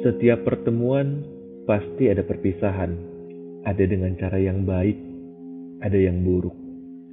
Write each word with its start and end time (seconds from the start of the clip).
Setiap 0.00 0.48
pertemuan 0.48 1.20
pasti 1.68 2.08
ada 2.08 2.24
perpisahan. 2.24 2.96
Ada 3.68 3.84
dengan 3.84 4.16
cara 4.16 4.40
yang 4.40 4.64
baik, 4.64 4.96
ada 5.84 5.98
yang 6.00 6.24
buruk. 6.24 6.56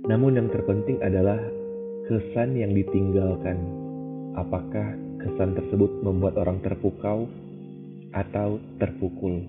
Namun 0.07 0.39
yang 0.39 0.47
terpenting 0.47 0.95
adalah 1.03 1.35
kesan 2.07 2.55
yang 2.55 2.71
ditinggalkan. 2.71 3.59
Apakah 4.39 4.95
kesan 5.19 5.59
tersebut 5.59 5.99
membuat 5.99 6.39
orang 6.39 6.63
terpukau 6.63 7.27
atau 8.15 8.63
terpukul? 8.79 9.43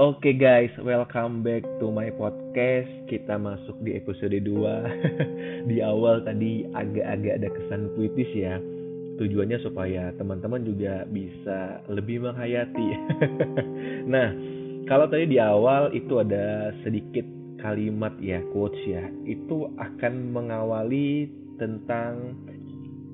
Oke 0.00 0.32
okay 0.32 0.34
guys, 0.40 0.72
welcome 0.80 1.44
back 1.44 1.68
to 1.84 1.92
my 1.92 2.08
podcast. 2.16 2.88
Kita 3.12 3.36
masuk 3.36 3.76
di 3.84 3.92
episode 3.92 4.40
2. 4.40 4.40
di 5.68 5.84
awal 5.84 6.24
tadi 6.24 6.64
agak-agak 6.72 7.44
ada 7.44 7.48
kesan 7.52 7.92
puitis 7.92 8.32
ya 8.32 8.56
tujuannya 9.18 9.58
supaya 9.60 10.14
teman-teman 10.14 10.62
juga 10.62 11.04
bisa 11.10 11.82
lebih 11.90 12.22
menghayati. 12.24 12.88
nah, 14.14 14.30
kalau 14.86 15.10
tadi 15.10 15.28
di 15.34 15.38
awal 15.42 15.90
itu 15.92 16.22
ada 16.22 16.72
sedikit 16.86 17.26
kalimat 17.58 18.14
ya 18.22 18.38
quotes 18.54 18.78
ya, 18.86 19.04
itu 19.26 19.68
akan 19.76 20.30
mengawali 20.30 21.26
tentang 21.58 22.38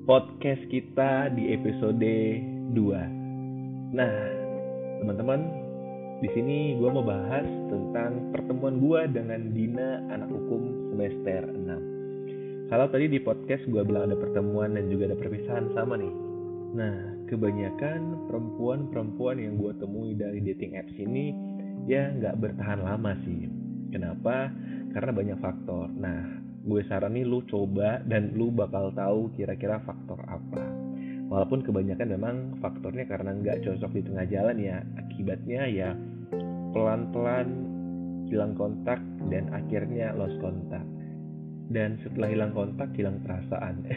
podcast 0.05 0.61
kita 0.69 1.33
di 1.33 1.51
episode 1.51 2.13
2. 2.77 3.97
Nah, 3.97 4.15
teman-teman, 5.01 5.41
di 6.21 6.29
sini 6.31 6.77
gue 6.77 6.89
mau 6.93 7.03
bahas 7.03 7.43
tentang 7.67 8.31
pertemuan 8.31 8.79
gue 8.79 9.01
dengan 9.11 9.41
Dina 9.51 10.05
anak 10.13 10.29
hukum 10.29 10.93
semester 10.93 11.49
6. 11.49 11.94
Kalau 12.65 12.89
tadi 12.89 13.05
di 13.05 13.21
podcast 13.21 13.61
gue 13.69 13.85
bilang 13.85 14.09
ada 14.09 14.17
pertemuan 14.17 14.73
dan 14.73 14.89
juga 14.89 15.13
ada 15.13 15.17
perpisahan 15.21 15.69
sama 15.77 16.01
nih. 16.01 16.15
Nah, 16.73 16.97
kebanyakan 17.29 18.25
perempuan-perempuan 18.25 19.37
yang 19.37 19.61
gue 19.61 19.69
temui 19.77 20.17
dari 20.17 20.41
dating 20.41 20.73
apps 20.73 20.97
ini 20.97 21.29
ya 21.85 22.09
nggak 22.09 22.41
bertahan 22.41 22.81
lama 22.81 23.13
sih. 23.21 23.45
Kenapa? 23.93 24.49
Karena 24.97 25.11
banyak 25.13 25.37
faktor. 25.45 25.93
Nah, 25.93 26.41
gue 26.65 26.81
saranin 26.89 27.29
lu 27.29 27.45
coba 27.45 28.01
dan 28.01 28.33
lu 28.33 28.49
bakal 28.49 28.89
tahu 28.97 29.29
kira-kira 29.37 29.77
faktor 29.85 30.17
apa. 30.25 30.65
Walaupun 31.29 31.61
kebanyakan 31.61 32.17
memang 32.17 32.35
faktornya 32.65 33.05
karena 33.05 33.37
nggak 33.45 33.61
cocok 33.61 33.93
di 33.93 34.01
tengah 34.09 34.25
jalan 34.25 34.57
ya. 34.57 34.81
Akibatnya 35.05 35.69
ya 35.69 35.93
pelan-pelan 36.73 37.47
hilang 38.25 38.57
kontak 38.57 38.97
dan 39.29 39.53
akhirnya 39.53 40.17
lost 40.17 40.41
kontak 40.41 40.94
dan 41.69 41.97
setelah 42.05 42.29
hilang 42.29 42.51
kontak 42.53 42.93
hilang 42.93 43.21
perasaan. 43.25 43.75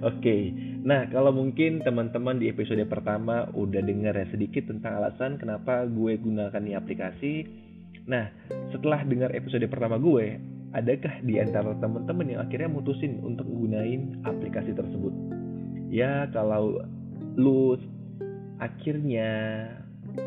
Oke, 0.00 0.24
okay. 0.24 0.42
nah 0.80 1.04
kalau 1.12 1.36
mungkin 1.36 1.84
teman-teman 1.84 2.40
di 2.40 2.48
episode 2.48 2.80
pertama 2.88 3.44
udah 3.52 3.84
dengar 3.84 4.16
ya 4.16 4.24
sedikit 4.32 4.72
tentang 4.72 5.04
alasan 5.04 5.36
kenapa 5.36 5.84
gue 5.84 6.16
gunakan 6.16 6.62
nih 6.62 6.76
aplikasi. 6.80 7.44
Nah, 8.08 8.30
setelah 8.72 9.04
dengar 9.04 9.34
episode 9.36 9.66
pertama 9.68 10.00
gue, 10.00 10.40
adakah 10.72 11.20
di 11.26 11.42
antara 11.42 11.76
teman-teman 11.76 12.26
yang 12.32 12.40
akhirnya 12.40 12.70
mutusin 12.72 13.20
untuk 13.20 13.44
gunain 13.44 14.22
aplikasi 14.24 14.72
tersebut? 14.72 15.12
Ya, 15.92 16.24
kalau 16.32 16.80
lu 17.36 17.76
akhirnya 18.62 19.28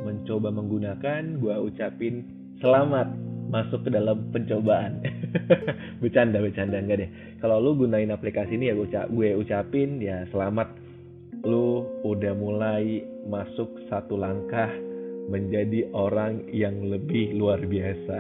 mencoba 0.06 0.54
menggunakan, 0.54 1.42
gue 1.42 1.56
ucapin 1.58 2.28
selamat 2.62 3.29
masuk 3.50 3.84
ke 3.86 3.90
dalam 3.90 4.30
pencobaan. 4.30 5.02
bercanda, 6.02 6.38
bercanda 6.40 6.78
enggak 6.78 6.98
deh. 7.06 7.10
Kalau 7.42 7.58
lu 7.58 7.76
gunain 7.76 8.14
aplikasi 8.14 8.56
ini 8.56 8.70
ya 8.70 8.74
gue, 8.78 8.86
ucap, 8.86 9.06
gue 9.10 9.30
ucapin 9.36 10.00
ya 10.00 10.24
selamat 10.30 10.70
lu 11.44 11.88
udah 12.04 12.36
mulai 12.36 13.02
masuk 13.26 13.72
satu 13.88 14.20
langkah 14.20 14.70
menjadi 15.30 15.90
orang 15.94 16.46
yang 16.50 16.90
lebih 16.90 17.38
luar 17.38 17.62
biasa. 17.66 18.18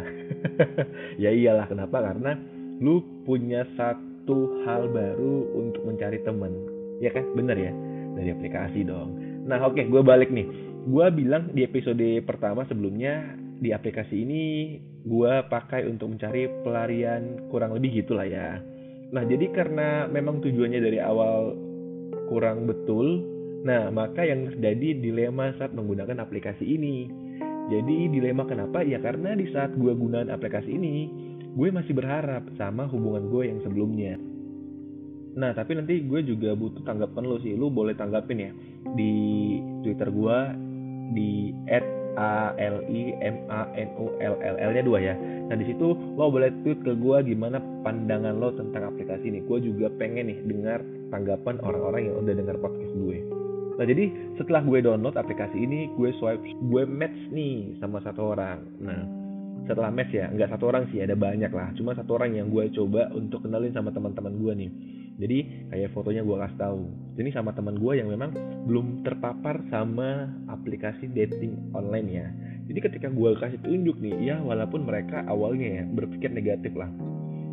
ya 1.23 1.29
iyalah 1.34 1.66
kenapa? 1.69 2.06
Karena 2.06 2.38
lu 2.79 3.01
punya 3.25 3.66
satu 3.75 4.66
hal 4.66 4.90
baru 4.94 5.51
untuk 5.57 5.84
mencari 5.90 6.22
temen. 6.22 6.53
Ya 7.01 7.09
kan? 7.13 7.25
Bener 7.34 7.57
ya? 7.57 7.73
Dari 8.17 8.29
aplikasi 8.34 8.85
dong. 8.85 9.17
Nah 9.50 9.57
oke, 9.66 9.81
okay, 9.81 9.85
gue 9.90 10.01
balik 10.06 10.29
nih. 10.29 10.46
Gue 10.85 11.06
bilang 11.11 11.51
di 11.51 11.66
episode 11.66 12.23
pertama 12.23 12.63
sebelumnya 12.69 13.35
di 13.59 13.75
aplikasi 13.75 14.16
ini 14.23 14.44
gue 15.05 15.33
pakai 15.47 15.87
untuk 15.87 16.11
mencari 16.11 16.51
pelarian 16.65 17.47
kurang 17.47 17.75
lebih 17.75 18.03
gitulah 18.03 18.27
ya. 18.27 18.59
Nah 19.09 19.23
jadi 19.25 19.49
karena 19.51 20.05
memang 20.05 20.43
tujuannya 20.43 20.79
dari 20.81 20.99
awal 21.01 21.55
kurang 22.29 22.69
betul, 22.69 23.25
nah 23.65 23.89
maka 23.89 24.21
yang 24.21 24.53
terjadi 24.53 25.01
dilema 25.01 25.55
saat 25.57 25.73
menggunakan 25.73 26.21
aplikasi 26.21 26.63
ini. 26.63 27.09
Jadi 27.69 28.09
dilema 28.09 28.49
kenapa? 28.49 28.81
Ya 28.81 28.97
karena 28.97 29.37
di 29.37 29.45
saat 29.53 29.77
gue 29.77 29.93
gunakan 29.93 30.33
aplikasi 30.33 30.73
ini, 30.73 31.05
gue 31.53 31.69
masih 31.69 31.93
berharap 31.93 32.49
sama 32.57 32.89
hubungan 32.89 33.29
gue 33.29 33.43
yang 33.45 33.59
sebelumnya. 33.61 34.17
Nah 35.37 35.53
tapi 35.53 35.77
nanti 35.77 36.01
gue 36.01 36.21
juga 36.25 36.57
butuh 36.57 36.81
tanggapan 36.81 37.23
lo 37.29 37.37
sih, 37.41 37.53
lo 37.53 37.69
boleh 37.69 37.93
tanggapin 37.93 38.41
ya 38.41 38.51
di 38.97 39.13
Twitter 39.85 40.09
gue 40.09 40.37
di 41.13 41.53
A 42.18 42.56
L 42.58 42.81
I 42.90 43.14
M 43.22 43.38
A 43.52 43.70
N 43.75 43.90
U 44.00 44.16
L 44.18 44.36
L 44.40 44.56
L 44.58 44.72
nya 44.74 44.84
dua 44.86 44.97
ya. 44.97 45.16
Nah 45.20 45.56
di 45.58 45.66
situ 45.70 45.94
lo 46.18 46.30
boleh 46.30 46.50
tweet 46.66 46.81
ke 46.81 46.94
gue 46.97 47.18
gimana 47.25 47.62
pandangan 47.86 48.38
lo 48.38 48.53
tentang 48.56 48.90
aplikasi 48.90 49.30
ini. 49.30 49.46
Gue 49.46 49.62
juga 49.62 49.92
pengen 49.97 50.31
nih 50.31 50.40
dengar 50.46 50.80
tanggapan 51.14 51.62
orang-orang 51.62 52.09
yang 52.09 52.16
udah 52.22 52.34
dengar 52.34 52.56
podcast 52.58 52.94
gue. 52.96 53.18
Nah 53.80 53.86
jadi 53.88 54.06
setelah 54.36 54.62
gue 54.66 54.80
download 54.84 55.16
aplikasi 55.16 55.56
ini, 55.56 55.88
gue 55.96 56.12
swipe, 56.20 56.44
gue 56.44 56.84
match 56.84 57.20
nih 57.31 57.80
sama 57.80 58.03
satu 58.03 58.36
orang. 58.36 58.59
Nah 58.84 59.02
setelah 59.70 59.94
match 59.94 60.12
ya, 60.12 60.26
nggak 60.34 60.50
satu 60.50 60.74
orang 60.74 60.90
sih, 60.90 61.00
ada 61.00 61.14
banyak 61.14 61.53
lah. 61.53 61.70
Cuma 61.78 61.94
satu 61.94 62.18
orang 62.18 62.34
yang 62.34 62.50
gue 62.50 62.74
coba 62.74 63.08
untuk 63.14 63.46
kenalin 63.46 63.70
sama 63.70 63.94
teman-teman 63.94 64.34
gue 64.41 64.53
nih. 64.66 64.72
Jadi 65.19 65.68
kayak 65.68 65.91
fotonya 65.91 66.24
gue 66.24 66.38
kasih 66.40 66.57
tahu. 66.57 66.81
Ini 67.19 67.30
sama 67.35 67.52
teman 67.52 67.75
gue 67.75 67.94
yang 68.00 68.07
memang 68.07 68.31
belum 68.63 69.03
terpapar 69.03 69.59
sama 69.68 70.31
aplikasi 70.47 71.12
dating 71.12 71.75
online 71.75 72.07
ya. 72.07 72.28
Jadi 72.72 72.80
ketika 72.80 73.07
gue 73.12 73.35
kasih 73.35 73.59
tunjuk 73.59 74.00
nih, 74.00 74.16
ya 74.31 74.40
walaupun 74.40 74.88
mereka 74.88 75.28
awalnya 75.28 75.81
ya 75.81 75.84
berpikir 75.91 76.31
negatif 76.31 76.72
lah. 76.79 76.88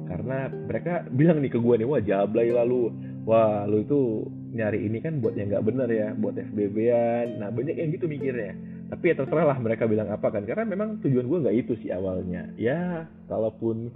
Karena 0.07 0.47
mereka 0.47 1.03
bilang 1.11 1.43
nih 1.43 1.51
ke 1.51 1.59
gue 1.59 1.75
nih, 1.83 1.89
wah 1.91 1.99
jablay 1.99 2.55
lalu, 2.55 2.95
wah 3.27 3.67
lu 3.67 3.83
itu 3.83 4.31
nyari 4.55 4.87
ini 4.87 5.03
kan 5.03 5.19
buat 5.19 5.35
yang 5.35 5.51
nggak 5.51 5.67
bener 5.67 5.89
ya, 5.91 6.09
buat 6.15 6.39
FBB-an. 6.39 7.43
Nah 7.43 7.51
banyak 7.51 7.75
yang 7.75 7.91
gitu 7.91 8.07
mikirnya. 8.07 8.55
Tapi 8.87 9.05
ya 9.11 9.15
terserah 9.19 9.51
lah 9.51 9.59
mereka 9.59 9.91
bilang 9.91 10.07
apa 10.15 10.31
kan, 10.31 10.47
karena 10.47 10.63
memang 10.63 11.03
tujuan 11.03 11.27
gue 11.27 11.39
nggak 11.43 11.57
itu 11.59 11.73
sih 11.83 11.91
awalnya. 11.91 12.47
Ya, 12.55 13.11
kalaupun 13.27 13.91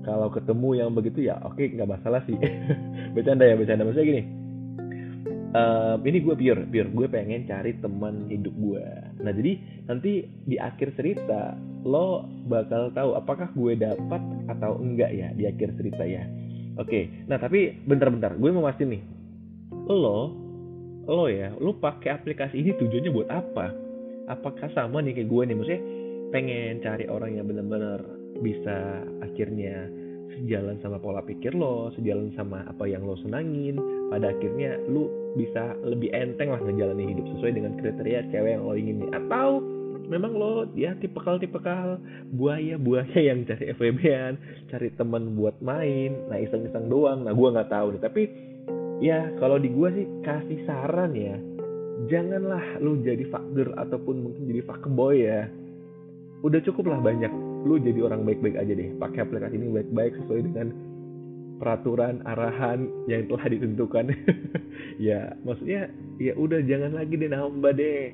kalau 0.00 0.32
ketemu 0.32 0.80
yang 0.80 0.90
begitu 0.96 1.28
ya 1.28 1.36
oke 1.44 1.60
okay, 1.60 1.76
nggak 1.76 2.00
masalah 2.00 2.24
sih. 2.24 2.36
Bercanda 3.14 3.44
ya 3.44 3.54
bercanda. 3.60 3.84
Maksudnya 3.84 4.08
gini 4.08 4.22
uh, 5.54 5.96
ini 6.02 6.18
gue 6.22 6.34
pure 6.34 6.62
pure. 6.66 6.88
Gue 6.90 7.06
pengen 7.10 7.46
cari 7.46 7.76
teman 7.78 8.30
hidup 8.30 8.54
gue 8.54 8.86
nah 9.20 9.36
jadi 9.36 9.52
nanti 9.84 10.24
di 10.48 10.56
akhir 10.56 10.96
cerita 10.96 11.52
lo 11.84 12.24
bakal 12.48 12.88
tahu 12.96 13.20
apakah 13.20 13.52
gue 13.52 13.76
dapat 13.76 14.22
atau 14.48 14.80
enggak 14.80 15.12
ya 15.12 15.28
di 15.36 15.44
akhir 15.44 15.76
cerita 15.76 16.04
ya. 16.04 16.24
Oke 16.80 16.88
okay. 16.88 17.04
nah 17.28 17.36
tapi 17.36 17.76
bentar-bentar 17.84 18.36
gue 18.36 18.50
mau 18.52 18.64
mastiin 18.64 18.96
nih. 18.96 19.02
Lo 19.90 20.32
lo 21.04 21.26
ya 21.28 21.52
lo 21.58 21.76
pakai 21.76 22.16
aplikasi 22.16 22.60
ini 22.64 22.72
tujuannya 22.80 23.10
buat 23.12 23.28
apa 23.28 23.66
apakah 24.28 24.68
sama 24.76 25.00
nih 25.00 25.16
kayak 25.16 25.28
gue 25.30 25.42
nih? 25.46 25.56
Maksudnya 25.56 25.82
pengen 26.30 26.72
cari 26.82 27.04
orang 27.08 27.36
yang 27.38 27.46
benar-benar 27.46 28.00
bisa 28.40 29.04
akhirnya 29.24 29.88
sejalan 30.40 30.78
sama 30.80 30.96
pola 30.96 31.20
pikir 31.20 31.52
lo, 31.52 31.92
sejalan 31.98 32.32
sama 32.38 32.64
apa 32.64 32.88
yang 32.88 33.04
lo 33.04 33.18
senangin, 33.20 33.76
pada 34.08 34.32
akhirnya 34.32 34.78
lu 34.88 35.10
bisa 35.36 35.76
lebih 35.84 36.10
enteng 36.16 36.50
lah 36.50 36.60
ngejalanin 36.62 37.12
hidup 37.14 37.26
sesuai 37.36 37.52
dengan 37.54 37.72
kriteria 37.78 38.20
cewek 38.32 38.50
yang 38.56 38.64
lo 38.64 38.74
ingin 38.74 38.98
atau 39.12 39.60
memang 40.10 40.32
lo 40.34 40.66
ya 40.74 40.96
tipekal-tipekal 40.98 42.02
buaya-buaya 42.34 43.14
yang 43.14 43.46
cari 43.46 43.70
FWB-an, 43.76 44.34
cari 44.72 44.88
teman 44.98 45.38
buat 45.38 45.54
main, 45.62 46.14
nah 46.26 46.38
iseng-iseng 46.40 46.90
doang, 46.90 47.26
nah 47.26 47.34
gue 47.34 47.48
nggak 47.50 47.70
tahu 47.70 47.94
nih, 47.94 48.02
tapi 48.02 48.22
ya 49.04 49.30
kalau 49.38 49.60
di 49.60 49.70
gue 49.70 49.88
sih 49.94 50.06
kasih 50.26 50.60
saran 50.66 51.14
ya, 51.14 51.36
janganlah 52.08 52.80
lu 52.80 53.02
jadi 53.04 53.26
fakir 53.28 53.68
ataupun 53.76 54.24
mungkin 54.24 54.48
jadi 54.48 54.62
fuckboy 54.64 55.26
ya, 55.26 55.50
udah 56.40 56.60
cukup 56.64 56.94
lah 56.94 57.00
banyak. 57.02 57.32
Lu 57.66 57.76
jadi 57.76 58.00
orang 58.00 58.24
baik-baik 58.24 58.56
aja 58.56 58.72
deh. 58.72 58.88
Pakai 58.96 59.26
aplikasi 59.26 59.60
ini 59.60 59.68
baik-baik 59.68 60.16
sesuai 60.24 60.40
dengan 60.48 60.72
peraturan 61.60 62.24
arahan 62.24 62.88
yang 63.10 63.28
telah 63.28 63.44
ditentukan. 63.50 64.06
Ya 65.00 65.32
maksudnya 65.48 65.88
ya 66.20 66.36
udah 66.36 66.60
jangan 66.64 66.92
lagi 66.92 67.16
deh 67.16 67.32
nambah 67.32 67.72
deh. 67.72 68.12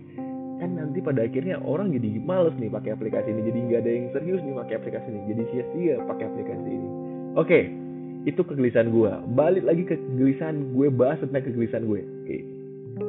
Kan 0.63 0.79
nanti 0.79 1.03
pada 1.03 1.27
akhirnya 1.27 1.59
orang 1.63 1.91
jadi 1.91 2.23
males 2.23 2.55
nih 2.63 2.71
pakai 2.71 2.95
aplikasi 2.95 3.35
ini. 3.35 3.43
Jadi 3.43 3.59
nggak 3.67 3.81
ada 3.83 3.91
yang 3.91 4.07
serius 4.15 4.43
nih 4.47 4.55
pakai 4.55 4.75
aplikasi 4.79 5.07
ini. 5.11 5.21
Jadi 5.35 5.43
sia-sia 5.51 5.97
pakai 6.07 6.25
aplikasi 6.31 6.69
ini. 6.71 6.89
Oke 7.35 7.61
itu 8.27 8.43
kegelisahan 8.43 8.91
gue 8.91 9.13
balik 9.39 9.63
lagi 9.63 9.87
ke 9.87 9.95
kegelisahan 9.95 10.75
gue 10.75 10.91
bahas 10.91 11.23
tentang 11.23 11.47
kegelisahan 11.47 11.87
gue. 11.87 12.01
Oke. 12.03 12.39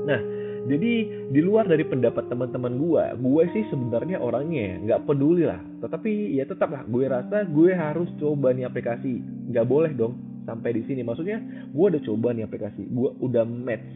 Nah 0.05 0.21
jadi 0.67 0.93
di 1.31 1.39
luar 1.39 1.63
dari 1.63 1.87
pendapat 1.87 2.27
teman-teman 2.27 2.75
gue 2.75 3.03
gue 3.23 3.43
sih 3.55 3.63
sebenarnya 3.71 4.19
orangnya 4.19 4.75
nggak 4.83 5.07
peduli 5.07 5.47
lah. 5.47 5.63
Tetapi 5.79 6.35
ya 6.35 6.43
tetap 6.43 6.75
lah 6.75 6.83
gue 6.83 7.07
rasa 7.07 7.47
gue 7.47 7.71
harus 7.71 8.11
coba 8.19 8.51
nih 8.51 8.67
aplikasi. 8.67 9.23
Nggak 9.47 9.65
boleh 9.65 9.91
dong 9.95 10.19
sampai 10.43 10.75
di 10.75 10.83
sini. 10.83 11.07
Maksudnya 11.07 11.39
gue 11.71 11.85
udah 11.87 12.03
coba 12.03 12.35
nih 12.35 12.43
aplikasi. 12.43 12.83
Gue 12.91 13.15
udah 13.23 13.47
match. 13.47 13.87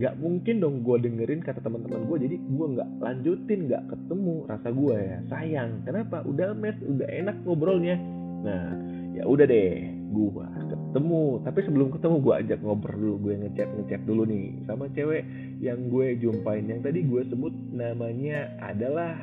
Nggak 0.00 0.14
mungkin 0.16 0.54
dong 0.64 0.80
gue 0.80 0.96
dengerin 1.04 1.44
kata 1.44 1.60
teman-teman 1.60 2.08
gue 2.08 2.16
jadi 2.24 2.36
gue 2.40 2.66
nggak 2.80 2.88
lanjutin 3.04 3.60
nggak 3.68 3.82
ketemu 3.92 4.34
rasa 4.48 4.68
gue 4.72 4.96
ya. 4.96 5.18
Sayang. 5.28 5.84
Kenapa? 5.84 6.24
Udah 6.24 6.56
match 6.56 6.80
udah 6.80 7.08
enak 7.12 7.36
ngobrolnya. 7.44 8.00
Nah 8.40 8.72
ya 9.20 9.28
udah 9.28 9.44
deh 9.44 9.84
gue 10.16 10.46
ketemu. 10.90 11.40
Tapi 11.46 11.58
sebelum 11.62 11.88
ketemu 11.94 12.16
gue 12.18 12.34
ajak 12.42 12.58
ngobrol 12.60 12.98
dulu. 12.98 13.14
Gue 13.30 13.34
ngechat 13.38 13.68
ngechat 13.78 14.02
dulu 14.04 14.26
nih 14.26 14.58
sama 14.66 14.90
cewek 14.90 15.22
yang 15.62 15.86
gue 15.86 16.18
jumpain. 16.18 16.66
Yang 16.66 16.80
tadi 16.90 17.00
gue 17.06 17.22
sebut 17.30 17.54
namanya 17.70 18.50
adalah 18.58 19.14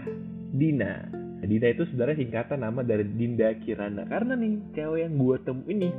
Dina. 0.55 1.11
Dina 1.43 1.67
itu 1.69 1.83
sebenarnya 1.91 2.17
singkatan 2.23 2.63
nama 2.63 2.81
dari 2.81 3.05
Dinda 3.05 3.51
Kirana. 3.61 4.07
Karena 4.07 4.33
nih 4.39 4.73
cewek 4.73 4.99
yang 5.05 5.13
gue 5.19 5.35
temu 5.43 5.63
ini 5.67 5.89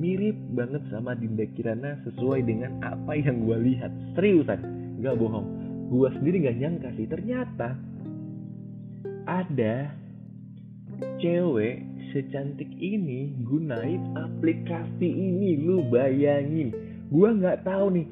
mirip 0.00 0.38
banget 0.56 0.82
sama 0.88 1.12
Dinda 1.12 1.44
Kirana 1.52 2.00
sesuai 2.08 2.40
dengan 2.48 2.80
apa 2.80 3.12
yang 3.14 3.44
gue 3.44 3.58
lihat. 3.60 3.92
Seriusan 4.16 4.60
nggak 5.04 5.16
bohong. 5.20 5.46
Gue 5.92 6.08
sendiri 6.16 6.48
nggak 6.48 6.58
nyangka 6.58 6.88
sih. 6.96 7.06
Ternyata 7.06 7.76
ada 9.28 9.92
cewek 11.20 11.89
secantik 12.10 12.68
ini 12.78 13.34
gunain 13.46 14.02
aplikasi 14.18 15.08
ini 15.08 15.60
lu 15.62 15.86
bayangin. 15.88 16.74
Gua 17.10 17.34
nggak 17.34 17.66
tahu 17.66 17.98
nih 17.98 18.06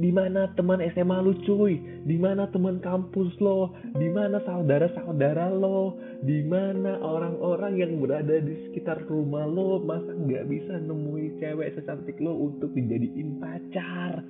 di 0.00 0.08
mana 0.08 0.48
teman 0.56 0.80
SMA 0.96 1.18
lu 1.20 1.36
cuy, 1.44 1.76
di 2.08 2.16
mana 2.16 2.48
teman 2.48 2.80
kampus 2.80 3.36
lo, 3.36 3.76
di 4.00 4.08
mana 4.08 4.40
saudara-saudara 4.48 5.52
lo, 5.52 6.00
di 6.24 6.40
mana 6.48 6.96
orang-orang 7.04 7.76
yang 7.76 7.92
berada 8.00 8.40
di 8.40 8.56
sekitar 8.64 9.04
rumah 9.04 9.44
lo, 9.44 9.84
masa 9.84 10.16
nggak 10.16 10.48
bisa 10.48 10.80
nemui 10.80 11.36
cewek 11.36 11.76
secantik 11.76 12.16
lo 12.16 12.48
untuk 12.48 12.72
dijadiin 12.72 13.44
pacar? 13.44 14.24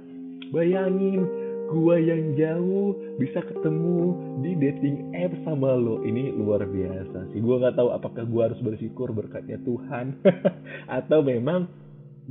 Bayangin, 0.50 1.22
gua 1.70 1.96
yang 2.02 2.34
jauh 2.34 2.98
bisa 3.22 3.38
ketemu 3.46 4.18
di 4.42 4.58
dating 4.58 5.14
app 5.14 5.32
sama 5.46 5.78
lo. 5.78 6.02
Ini 6.02 6.34
luar 6.34 6.66
biasa 6.66 7.30
sih. 7.30 7.38
Gua 7.38 7.62
nggak 7.62 7.78
tahu 7.78 7.94
apakah 7.94 8.26
gua 8.26 8.50
harus 8.50 8.60
bersyukur 8.60 9.14
berkatnya 9.14 9.56
Tuhan 9.62 10.18
atau 10.98 11.22
memang 11.22 11.70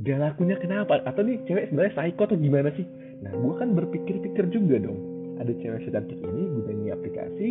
gak 0.04 0.20
lakunya 0.20 0.60
kenapa? 0.60 1.00
Atau 1.08 1.24
nih 1.24 1.40
cewek 1.48 1.72
sebenarnya 1.72 1.96
psycho 1.96 2.22
atau 2.28 2.36
gimana 2.36 2.68
sih? 2.76 2.84
Nah 3.24 3.32
gua 3.40 3.64
kan 3.64 3.72
berpikir-pikir 3.72 4.52
juga 4.52 4.76
dong. 4.84 5.00
Ada 5.40 5.56
cewek 5.56 5.88
secantik 5.88 6.20
ini 6.20 6.42
gunain 6.44 6.92
aplikasi 6.92 7.48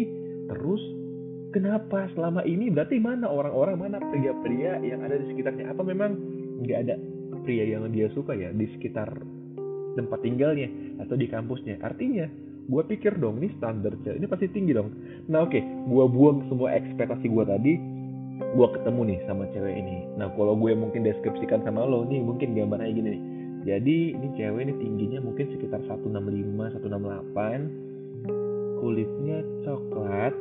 terus 0.49 0.81
kenapa 1.49 2.05
selama 2.13 2.45
ini? 2.45 2.69
Berarti 2.69 3.01
mana 3.01 3.25
orang-orang 3.25 3.75
mana 3.81 3.97
pria-pria 4.13 4.77
yang 4.85 5.01
ada 5.01 5.17
di 5.17 5.25
sekitarnya? 5.33 5.73
Apa 5.73 5.81
memang 5.81 6.13
nggak 6.61 6.79
ada 6.85 6.95
pria 7.41 7.65
yang 7.65 7.89
dia 7.89 8.11
suka 8.13 8.37
ya 8.37 8.53
di 8.53 8.69
sekitar 8.77 9.09
tempat 9.97 10.19
tinggalnya 10.21 10.69
atau 11.01 11.15
di 11.15 11.25
kampusnya. 11.25 11.81
Artinya, 11.81 12.27
gue 12.69 12.83
pikir 12.85 13.17
dong, 13.17 13.41
ini 13.41 13.49
standar 13.57 13.97
cewek 14.05 14.21
ini 14.21 14.27
pasti 14.29 14.45
tinggi 14.53 14.77
dong. 14.77 14.93
Nah 15.25 15.45
oke, 15.45 15.57
okay, 15.57 15.65
gue 15.65 16.05
buang 16.05 16.45
semua 16.53 16.77
ekspektasi 16.77 17.25
gue 17.25 17.45
tadi, 17.49 17.73
gue 18.39 18.67
ketemu 18.77 19.01
nih 19.09 19.19
sama 19.25 19.49
cewek 19.49 19.73
ini. 19.73 20.05
Nah 20.21 20.29
kalau 20.37 20.53
gue 20.53 20.77
mungkin 20.77 21.01
deskripsikan 21.01 21.65
sama 21.65 21.81
lo 21.89 22.05
nih, 22.05 22.21
mungkin 22.21 22.53
gambarnya 22.53 22.93
gini 22.93 23.09
nih. 23.09 23.23
Jadi 23.59 24.15
ini 24.15 24.27
cewek 24.37 24.61
ini 24.69 24.73
tingginya 24.77 25.19
mungkin 25.25 25.49
sekitar 25.51 25.81
165, 25.89 26.79
168, 26.79 28.79
kulitnya 28.79 29.43
coklat, 29.65 30.31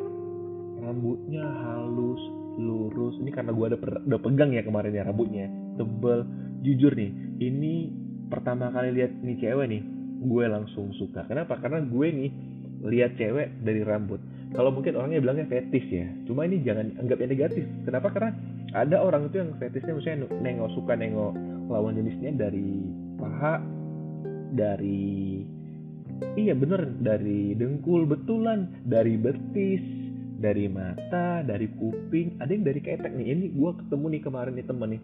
rambutnya 0.85 1.43
halus, 1.43 2.23
lurus. 2.61 3.17
Ini 3.25 3.33
karena 3.33 3.57
gue 3.57 3.67
ada 3.73 3.79
udah 4.05 4.21
pegang 4.21 4.53
ya 4.53 4.63
kemarin 4.63 4.95
ya 4.95 5.09
rambutnya, 5.09 5.49
tebel. 5.81 6.29
Jujur 6.59 6.91
nih, 6.91 7.15
ini 7.39 7.87
pertama 8.29 8.71
kali 8.71 8.93
lihat 8.95 9.13
nih 9.25 9.37
cewek 9.41 9.67
nih 9.69 9.83
gue 10.25 10.45
langsung 10.51 10.93
suka. 10.97 11.25
Kenapa? 11.27 11.59
Karena 11.59 11.83
gue 11.83 12.07
nih 12.07 12.31
lihat 12.87 13.19
cewek 13.19 13.63
dari 13.63 13.83
rambut. 13.83 14.21
Kalau 14.55 14.73
mungkin 14.73 14.97
orangnya 14.97 15.21
bilangnya 15.21 15.47
fetis 15.51 15.85
ya. 15.93 16.09
Cuma 16.25 16.49
ini 16.49 16.65
jangan 16.65 16.97
anggap 16.97 17.21
yang 17.21 17.31
negatif. 17.33 17.65
Kenapa? 17.85 18.09
Karena 18.13 18.31
ada 18.73 18.97
orang 19.05 19.29
itu 19.29 19.41
yang 19.45 19.51
fetisnya 19.61 19.93
misalnya 19.97 20.29
nengok 20.41 20.71
suka 20.73 20.93
nengok 20.97 21.33
lawan 21.69 21.97
jenisnya 21.97 22.33
dari 22.33 22.85
paha 23.21 23.61
dari 24.57 25.45
iya 26.41 26.57
bener 26.57 26.89
dari 27.05 27.53
dengkul 27.55 28.09
betulan 28.09 28.73
dari 28.89 29.21
betis 29.21 29.85
dari 30.41 30.65
mata 30.71 31.45
dari 31.45 31.69
kuping. 31.77 32.41
Ada 32.41 32.51
yang 32.51 32.65
dari 32.65 32.81
ketek 32.81 33.13
nih. 33.13 33.27
Ini 33.37 33.47
gue 33.53 33.71
ketemu 33.85 34.07
nih 34.17 34.23
kemarin 34.25 34.55
nih 34.57 34.67
temen 34.67 34.89
nih. 34.97 35.03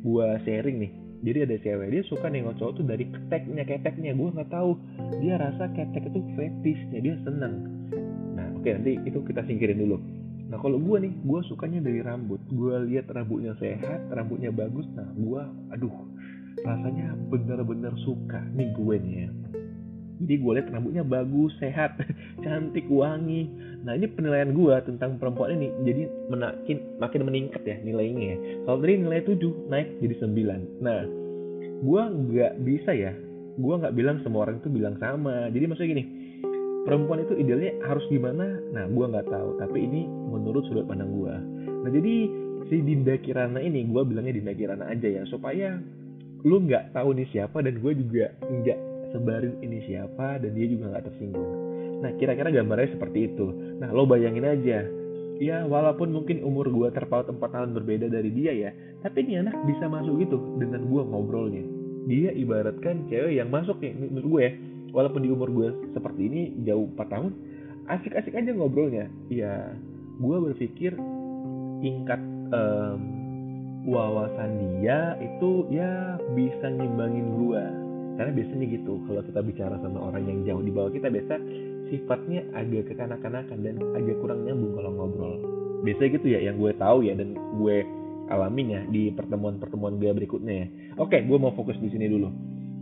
Gue 0.00 0.26
sharing 0.46 0.78
nih 0.80 0.92
jadi 1.24 1.48
ada 1.48 1.56
cewek 1.58 1.88
dia 1.88 2.02
suka 2.04 2.28
nengok 2.28 2.60
cowok 2.60 2.72
tuh 2.82 2.84
dari 2.84 3.04
keteknya 3.08 3.64
keteknya. 3.64 4.12
Gue 4.12 4.28
nggak 4.36 4.52
tahu. 4.52 4.76
Dia 5.22 5.40
rasa 5.40 5.70
ketek 5.72 6.12
itu 6.12 6.20
fetishnya 6.36 6.98
dia 7.00 7.16
seneng. 7.24 7.54
Nah 8.36 8.52
oke 8.52 8.66
okay, 8.66 8.76
nanti 8.76 8.92
itu 9.08 9.18
kita 9.24 9.40
singkirin 9.48 9.80
dulu. 9.80 9.96
Nah 10.46 10.58
kalau 10.60 10.76
gue 10.78 10.96
nih 11.08 11.12
gue 11.24 11.40
sukanya 11.48 11.80
dari 11.80 12.00
rambut. 12.04 12.40
Gue 12.52 12.74
lihat 12.92 13.08
rambutnya 13.08 13.56
sehat 13.56 14.12
rambutnya 14.12 14.52
bagus. 14.52 14.84
Nah 14.92 15.08
gue 15.16 15.42
aduh 15.72 15.94
rasanya 16.64 17.16
bener-bener 17.32 17.92
suka 18.04 18.40
nih 18.52 18.68
gue 18.76 18.94
nih 19.00 19.14
ya. 19.26 19.30
Jadi 20.16 20.34
gue 20.40 20.52
lihat 20.56 20.68
rambutnya 20.72 21.04
bagus 21.04 21.52
sehat 21.60 21.96
cantik 22.44 22.86
wangi. 22.92 23.48
Nah 23.82 23.96
ini 23.96 24.06
penilaian 24.08 24.52
gue 24.52 24.74
tentang 24.84 25.16
perempuan 25.16 25.56
ini. 25.56 25.72
Jadi 25.82 26.02
menakin 26.28 26.78
makin 26.96 27.28
meningkat 27.28 27.62
ya 27.64 27.76
nilainya 27.82 28.24
ya. 28.34 28.38
Kalau 28.64 28.78
tadi 28.80 28.94
nilai 29.00 29.20
7 29.24 29.70
naik 29.72 29.88
jadi 30.00 30.14
9 30.24 30.84
nah 30.84 31.00
gue 31.76 32.02
nggak 32.02 32.52
bisa 32.64 32.92
ya. 32.96 33.12
Gue 33.56 33.74
nggak 33.80 33.96
bilang 33.96 34.20
semua 34.20 34.48
orang 34.48 34.60
itu 34.60 34.68
bilang 34.68 34.96
sama. 35.00 35.48
Jadi 35.48 35.64
maksudnya 35.64 35.90
gini 35.96 36.04
perempuan 36.86 37.24
itu 37.26 37.34
idealnya 37.36 37.72
harus 37.88 38.04
gimana? 38.08 38.46
Nah 38.72 38.84
gue 38.88 39.04
nggak 39.04 39.28
tahu. 39.28 39.60
Tapi 39.60 39.78
ini 39.80 40.04
menurut 40.06 40.68
sudut 40.68 40.84
pandang 40.84 41.10
gue 41.14 41.34
nah 41.86 41.90
jadi 41.94 42.14
si 42.66 42.82
Dinda 42.82 43.14
Kirana 43.22 43.62
ini 43.62 43.86
gue 43.86 44.02
bilangnya 44.02 44.34
Dinda 44.34 44.54
Kirana 44.58 44.90
aja 44.90 45.06
ya 45.06 45.22
supaya 45.30 45.78
lu 46.42 46.66
nggak 46.66 46.94
tahu 46.94 47.14
nih 47.14 47.30
siapa 47.30 47.62
dan 47.62 47.78
gue 47.78 47.92
juga 47.94 48.34
nggak 48.42 48.78
sebarin 49.14 49.54
ini 49.62 49.86
siapa 49.86 50.42
dan 50.42 50.50
dia 50.50 50.66
juga 50.66 50.90
nggak 50.90 51.04
tersinggung. 51.10 51.52
Nah 52.02 52.10
kira-kira 52.18 52.50
gambarnya 52.50 52.90
seperti 52.98 53.30
itu. 53.30 53.46
Nah 53.78 53.94
lo 53.94 54.02
bayangin 54.02 54.46
aja, 54.46 54.82
ya 55.40 55.64
walaupun 55.68 56.12
mungkin 56.12 56.42
umur 56.42 56.68
gue 56.70 56.88
terpaut 56.92 57.28
4 57.28 57.38
tahun 57.38 57.70
berbeda 57.76 58.06
dari 58.08 58.30
dia 58.32 58.52
ya, 58.52 58.70
tapi 59.04 59.26
ini 59.26 59.40
anak 59.40 59.56
bisa 59.68 59.86
masuk 59.86 60.20
gitu 60.22 60.38
dengan 60.60 60.84
gue 60.88 61.02
ngobrolnya. 61.02 61.64
Dia 62.06 62.30
ibaratkan 62.34 63.10
cewek 63.10 63.36
yang 63.36 63.50
masuk 63.50 63.82
nih 63.82 63.92
menurut 63.96 64.28
gue 64.30 64.42
ya, 64.42 64.52
walaupun 64.94 65.20
di 65.26 65.30
umur 65.32 65.48
gue 65.52 65.68
seperti 65.92 66.22
ini 66.28 66.42
jauh 66.64 66.88
4 66.94 67.12
tahun, 67.12 67.32
asik-asik 67.90 68.34
aja 68.34 68.50
ngobrolnya. 68.54 69.06
Ya 69.28 69.74
gue 70.16 70.36
berpikir 70.52 70.96
tingkat 71.84 72.20
um, 72.50 73.00
wawasan 73.86 74.82
dia 74.82 75.14
itu 75.22 75.70
ya 75.70 76.18
bisa 76.34 76.66
nyimbangin 76.74 77.26
gue 77.38 77.64
karena 78.16 78.32
biasanya 78.32 78.66
gitu 78.72 78.98
kalau 79.06 79.22
kita 79.22 79.40
bicara 79.44 79.76
sama 79.78 80.10
orang 80.10 80.24
yang 80.26 80.38
jauh 80.42 80.62
di 80.64 80.72
bawah 80.72 80.90
kita 80.90 81.06
biasa 81.12 81.36
sifatnya 81.90 82.42
agak 82.54 82.92
kekanak-kanakan 82.92 83.58
dan 83.62 83.76
agak 83.94 84.16
kurang 84.18 84.42
nyambung 84.42 84.74
kalau 84.74 84.90
ngobrol. 84.94 85.34
Biasanya 85.86 86.10
gitu 86.18 86.26
ya 86.32 86.40
yang 86.42 86.56
gue 86.58 86.72
tahu 86.74 87.06
ya 87.06 87.14
dan 87.14 87.34
gue 87.34 87.76
alamin 88.26 88.66
ya 88.74 88.80
di 88.90 89.14
pertemuan-pertemuan 89.14 90.02
gue 90.02 90.10
berikutnya 90.10 90.54
ya. 90.54 90.66
Oke 90.98 91.22
gue 91.22 91.38
mau 91.38 91.54
fokus 91.54 91.78
di 91.78 91.88
sini 91.90 92.10
dulu. 92.10 92.28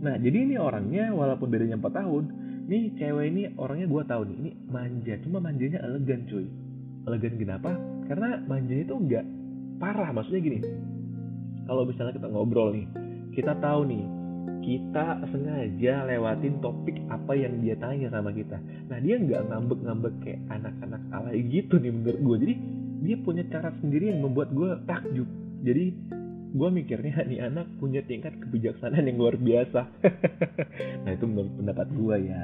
Nah 0.01 0.17
jadi 0.17 0.37
ini 0.49 0.55
orangnya 0.57 1.13
walaupun 1.13 1.47
bedanya 1.49 1.77
4 1.77 1.99
tahun 2.01 2.23
nih 2.65 2.83
cewek 2.97 3.25
ini 3.29 3.43
orangnya 3.61 3.87
gue 3.87 4.03
tahu 4.09 4.21
nih 4.25 4.37
ini 4.41 4.51
manja. 4.69 5.13
Cuma 5.21 5.37
manjanya 5.37 5.79
elegan 5.85 6.25
cuy. 6.25 6.45
Elegan 7.05 7.33
kenapa? 7.37 7.71
Karena 8.09 8.41
manjanya 8.49 8.83
itu 8.89 8.95
enggak 8.97 9.25
parah. 9.77 10.09
Maksudnya 10.09 10.41
gini 10.41 10.59
kalau 11.65 11.85
misalnya 11.85 12.13
kita 12.17 12.29
ngobrol 12.29 12.73
nih 12.73 12.85
kita 13.33 13.53
tahu 13.59 13.89
nih 13.89 14.03
kita 14.65 15.21
sengaja 15.29 16.09
lewatin 16.09 16.57
topik 16.57 16.97
apa 17.13 17.37
yang 17.37 17.61
dia 17.61 17.77
tanya 17.77 18.09
sama 18.09 18.33
kita. 18.33 18.57
Nah 18.89 18.97
dia 18.97 19.21
nggak 19.21 19.53
ngambek-ngambek 19.53 20.13
kayak 20.25 20.41
anak-anak 20.49 21.01
alay 21.13 21.45
gitu 21.45 21.77
nih 21.77 21.93
menurut 21.93 22.19
gue. 22.21 22.37
Jadi 22.49 22.55
dia 23.05 23.15
punya 23.21 23.43
cara 23.53 23.69
sendiri 23.77 24.09
yang 24.09 24.25
membuat 24.25 24.49
gue 24.57 24.69
takjub. 24.89 25.29
Jadi 25.61 25.85
gue 26.55 26.69
mikirnya 26.71 27.21
nih 27.29 27.39
anak 27.45 27.69
punya 27.77 28.01
tingkat 28.05 28.33
kebijaksanaan 28.41 29.05
yang 29.05 29.17
luar 29.21 29.37
biasa. 29.37 29.81
nah 31.05 31.11
itu 31.13 31.25
menurut 31.29 31.53
pendapat 31.61 31.87
gue 31.93 32.15
ya. 32.25 32.43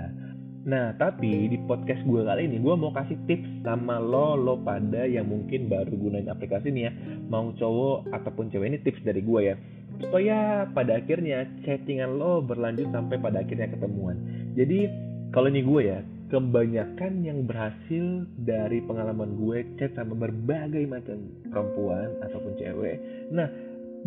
Nah 0.61 0.93
tapi 1.01 1.49
di 1.49 1.57
podcast 1.65 2.05
gue 2.05 2.21
kali 2.21 2.45
ini 2.45 2.61
gue 2.61 2.75
mau 2.77 2.93
kasih 2.93 3.17
tips 3.25 3.65
sama 3.65 3.97
lo 3.97 4.37
lo 4.37 4.61
pada 4.61 5.09
yang 5.09 5.25
mungkin 5.25 5.65
baru 5.65 5.89
gunain 5.97 6.29
aplikasi 6.29 6.69
ini 6.69 6.85
ya. 6.85 6.93
Mau 7.33 7.49
cowok 7.57 8.13
ataupun 8.13 8.53
cewek 8.53 8.69
ini 8.69 8.79
tips 8.85 9.01
dari 9.01 9.25
gue 9.25 9.41
ya 9.41 9.57
supaya 9.99 10.69
pada 10.71 11.01
akhirnya 11.01 11.43
chattingan 11.67 12.15
lo 12.15 12.39
berlanjut 12.39 12.87
sampai 12.93 13.19
pada 13.19 13.43
akhirnya 13.43 13.67
ketemuan 13.67 14.17
jadi 14.55 14.87
kalau 15.31 15.47
ini 15.47 15.63
gue 15.63 15.81
ya 15.87 15.99
kebanyakan 16.31 17.27
yang 17.27 17.43
berhasil 17.43 18.23
dari 18.39 18.79
pengalaman 18.87 19.35
gue 19.35 19.67
chat 19.75 19.91
sama 19.99 20.15
berbagai 20.15 20.87
macam 20.87 21.27
perempuan 21.51 22.07
ataupun 22.23 22.55
cewek. 22.55 22.97
Nah, 23.35 23.51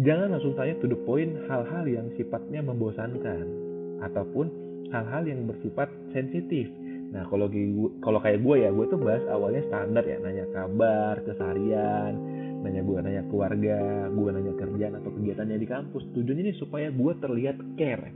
jangan 0.00 0.32
langsung 0.32 0.56
tanya 0.56 0.72
to 0.80 0.88
the 0.88 0.96
point 1.04 1.36
hal-hal 1.52 1.84
yang 1.84 2.08
sifatnya 2.16 2.64
membosankan 2.64 3.44
ataupun 4.00 4.48
hal-hal 4.88 5.22
yang 5.28 5.44
bersifat 5.44 5.92
sensitif. 6.16 6.64
Nah, 7.12 7.28
kalau 7.28 7.46
kalau 8.00 8.18
kayak 8.24 8.40
gue 8.40 8.56
ya, 8.64 8.72
gue 8.72 8.86
tuh 8.88 8.98
bahas 8.98 9.22
awalnya 9.28 9.60
standar 9.68 10.02
ya, 10.08 10.16
nanya 10.24 10.48
kabar, 10.50 11.20
keseharian, 11.28 12.12
nanya 12.64 12.80
gue 12.80 12.98
nanya 13.04 13.22
keluarga, 13.28 14.08
gue 14.08 14.30
nanya 14.32 14.52
kerjaan 14.56 14.94
atau 14.96 15.10
kegiatannya 15.12 15.60
di 15.60 15.68
kampus. 15.68 16.02
Tujuannya 16.16 16.48
ini 16.48 16.54
supaya 16.56 16.88
gue 16.88 17.12
terlihat 17.20 17.60
care. 17.76 18.08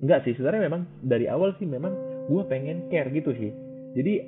Enggak 0.00 0.24
sih, 0.24 0.32
sebenarnya 0.34 0.72
memang 0.72 0.82
dari 1.04 1.28
awal 1.28 1.52
sih 1.60 1.68
memang 1.68 2.12
gue 2.30 2.42
pengen 2.46 2.86
care 2.90 3.10
gitu 3.10 3.34
sih 3.34 3.50
jadi 3.98 4.22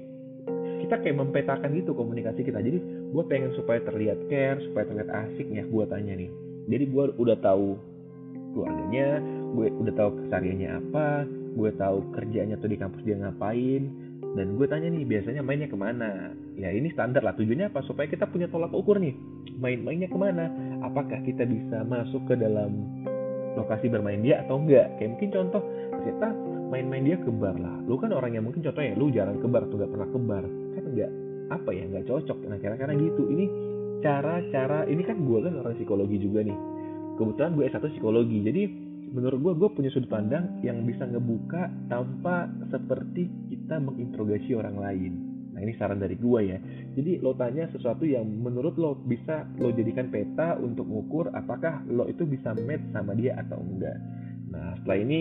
kita 0.85 1.01
kayak 1.01 1.17
mempetakan 1.17 1.73
gitu 1.73 1.95
komunikasi 1.95 2.45
kita 2.45 2.61
jadi 2.61 2.79
gue 3.15 3.25
pengen 3.31 3.55
supaya 3.57 3.81
terlihat 3.87 4.19
care 4.29 4.59
supaya 4.71 4.85
terlihat 4.91 5.11
asik 5.29 5.47
ya 5.49 5.65
gue 5.65 5.85
tanya 5.87 6.15
nih 6.19 6.31
jadi 6.69 6.85
gue 6.91 7.05
udah 7.17 7.39
tahu 7.41 7.79
keluarganya 8.53 9.23
gue 9.55 9.67
udah 9.71 9.95
tahu 9.95 10.11
kesariannya 10.27 10.71
apa 10.85 11.07
gue 11.55 11.71
tahu 11.79 11.99
kerjanya 12.13 12.59
tuh 12.59 12.69
di 12.69 12.77
kampus 12.77 13.03
dia 13.07 13.17
ngapain 13.17 13.83
dan 14.35 14.59
gue 14.59 14.67
tanya 14.67 14.91
nih 14.91 15.07
biasanya 15.07 15.47
mainnya 15.47 15.71
ke 15.71 15.79
mana? 15.79 16.35
Ya 16.59 16.75
ini 16.75 16.91
standar 16.91 17.23
lah. 17.23 17.39
Tujuannya 17.39 17.71
apa? 17.71 17.87
Supaya 17.87 18.11
kita 18.11 18.27
punya 18.27 18.51
tolak 18.51 18.75
ukur 18.75 18.99
nih. 18.99 19.15
Main-mainnya 19.63 20.11
ke 20.11 20.19
mana? 20.19 20.51
Apakah 20.83 21.23
kita 21.23 21.47
bisa 21.47 21.87
masuk 21.87 22.27
ke 22.27 22.35
dalam 22.35 22.75
lokasi 23.55 23.87
bermain 23.87 24.19
dia 24.27 24.43
atau 24.43 24.59
enggak? 24.59 24.99
Kayak 24.99 25.11
mungkin 25.15 25.31
contoh 25.31 25.63
ternyata 25.95 26.29
main-main 26.67 27.07
dia 27.07 27.17
kebar 27.23 27.55
lah. 27.63 27.79
Lu 27.87 27.95
kan 27.95 28.11
orang 28.11 28.35
yang 28.35 28.43
mungkin 28.43 28.67
contohnya 28.67 28.99
lu 28.99 29.15
jarang 29.15 29.39
kebar 29.39 29.71
atau 29.71 29.79
gak 29.79 29.93
pernah 29.95 30.09
kebar 30.11 30.45
kan 30.75 30.85
enggak 30.91 31.11
apa 31.55 31.71
ya 31.71 31.85
nggak 31.87 32.07
cocok. 32.11 32.39
Nah 32.51 32.59
kira-kira 32.59 32.93
gitu. 32.99 33.23
Ini 33.31 33.45
cara-cara 34.03 34.83
ini 34.91 35.03
kan 35.07 35.23
gue 35.23 35.39
kan 35.47 35.55
orang 35.63 35.79
psikologi 35.79 36.19
juga 36.19 36.43
nih. 36.43 36.59
Kebetulan 37.15 37.55
gue 37.55 37.65
S1 37.71 37.87
psikologi. 37.95 38.39
Jadi 38.43 38.63
menurut 39.15 39.39
gue 39.39 39.53
gue 39.63 39.71
punya 39.79 39.91
sudut 39.95 40.11
pandang 40.11 40.59
yang 40.67 40.83
bisa 40.83 41.07
ngebuka 41.07 41.71
tanpa 41.87 42.51
seperti 42.75 43.31
kita 43.47 43.79
menginterogasi 43.79 44.59
orang 44.59 44.75
lain. 44.75 45.13
Nah 45.55 45.63
ini 45.63 45.73
saran 45.79 46.03
dari 46.03 46.19
gue 46.19 46.41
ya. 46.43 46.59
Jadi 46.99 47.23
lo 47.23 47.39
tanya 47.39 47.71
sesuatu 47.71 48.03
yang 48.03 48.27
menurut 48.27 48.75
lo 48.75 48.99
bisa 48.99 49.47
lo 49.63 49.71
jadikan 49.71 50.11
peta 50.11 50.59
untuk 50.59 50.91
mengukur 50.91 51.31
apakah 51.31 51.87
lo 51.87 52.11
itu 52.11 52.27
bisa 52.27 52.51
match 52.59 52.83
sama 52.91 53.15
dia 53.15 53.39
atau 53.39 53.63
enggak. 53.63 53.99
Nah 54.51 54.75
setelah 54.83 54.99
ini 54.99 55.21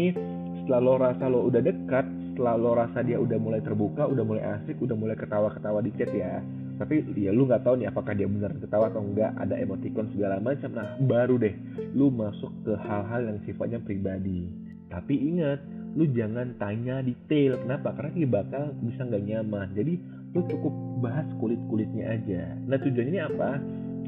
setelah 0.66 0.82
lo 0.82 0.94
rasa 0.98 1.26
lo 1.30 1.46
udah 1.46 1.62
dekat 1.62 2.06
setelah 2.34 2.58
lo 2.58 2.74
rasa 2.74 3.06
dia 3.06 3.22
udah 3.22 3.38
mulai 3.38 3.62
terbuka 3.62 4.10
udah 4.10 4.26
mulai 4.26 4.44
asik 4.58 4.82
udah 4.82 4.98
mulai 4.98 5.14
ketawa-ketawa 5.14 5.86
di 5.86 5.94
chat 5.94 6.10
ya 6.10 6.42
tapi 6.84 7.00
ya 7.16 7.32
lu 7.32 7.48
nggak 7.48 7.64
tahu 7.64 7.80
nih 7.80 7.88
apakah 7.88 8.12
dia 8.12 8.28
benar 8.28 8.52
ketawa 8.60 8.92
atau 8.92 9.00
enggak 9.00 9.32
ada 9.40 9.56
emoticon 9.56 10.12
segala 10.12 10.44
macam. 10.44 10.68
Nah 10.76 11.00
baru 11.00 11.40
deh 11.40 11.56
lu 11.96 12.12
masuk 12.12 12.52
ke 12.68 12.76
hal-hal 12.76 13.32
yang 13.32 13.40
sifatnya 13.48 13.80
pribadi. 13.80 14.52
Tapi 14.92 15.16
ingat 15.16 15.64
lu 15.96 16.04
jangan 16.12 16.60
tanya 16.60 17.00
detail. 17.00 17.56
Kenapa? 17.64 17.96
Karena 17.96 18.12
dia 18.12 18.28
bakal 18.28 18.64
bisa 18.84 19.08
nggak 19.08 19.24
nyaman. 19.24 19.68
Jadi 19.72 19.94
lu 20.36 20.44
cukup 20.44 20.74
bahas 21.00 21.24
kulit 21.40 21.62
kulitnya 21.72 22.20
aja. 22.20 22.52
Nah 22.68 22.76
tujuannya 22.76 23.12
ini 23.16 23.22
apa? 23.24 23.50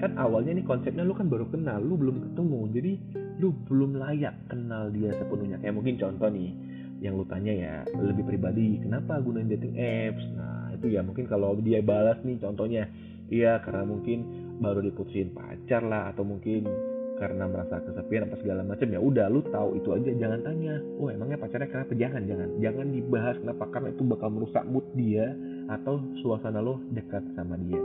Kan 0.03 0.11
awalnya 0.19 0.59
nih 0.59 0.67
konsepnya 0.67 1.07
lu 1.07 1.15
kan 1.15 1.31
baru 1.31 1.47
kenal 1.47 1.79
lu 1.79 1.95
belum 1.95 2.27
ketemu. 2.27 2.59
Jadi 2.75 2.91
lu 3.39 3.55
belum 3.71 3.95
layak 3.95 4.35
kenal 4.51 4.91
dia 4.91 5.15
sepenuhnya. 5.15 5.63
Kayak 5.63 5.79
mungkin 5.79 5.95
contoh 5.95 6.27
nih 6.27 6.51
yang 6.99 7.15
lu 7.15 7.23
tanya 7.27 7.55
ya 7.55 7.73
lebih 7.95 8.27
pribadi 8.27 8.83
kenapa 8.83 9.23
gunain 9.23 9.47
dating 9.47 9.79
apps? 9.79 10.27
Nah 10.35 10.54
itu 10.85 10.93
ya. 10.93 11.01
Mungkin 11.01 11.25
kalau 11.25 11.57
dia 11.57 11.81
balas 11.81 12.21
nih 12.21 12.37
contohnya 12.37 12.85
iya 13.33 13.57
karena 13.65 13.89
mungkin 13.89 14.21
baru 14.61 14.85
diputusin 14.85 15.33
pacar 15.33 15.81
lah 15.81 16.13
atau 16.13 16.21
mungkin 16.21 16.69
karena 17.17 17.47
merasa 17.47 17.79
kesepian 17.79 18.27
apa 18.27 18.35
segala 18.43 18.61
macam 18.61 18.91
ya 18.91 18.99
udah 18.99 19.25
lu 19.31 19.41
tahu 19.49 19.81
itu 19.81 19.89
aja 19.97 20.13
jangan 20.13 20.45
tanya. 20.45 20.77
Oh 21.01 21.09
emangnya 21.09 21.41
pacarnya 21.41 21.73
kenapa? 21.73 21.97
Jangan 21.97 22.21
jangan. 22.29 22.49
Jangan 22.61 22.87
dibahas 22.93 23.35
kenapa 23.41 23.65
karena 23.73 23.89
itu 23.89 24.03
bakal 24.05 24.29
merusak 24.29 24.63
mood 24.69 24.85
dia 24.93 25.33
atau 25.73 25.97
suasana 26.21 26.61
lo 26.61 26.77
dekat 26.93 27.25
sama 27.33 27.57
dia. 27.65 27.81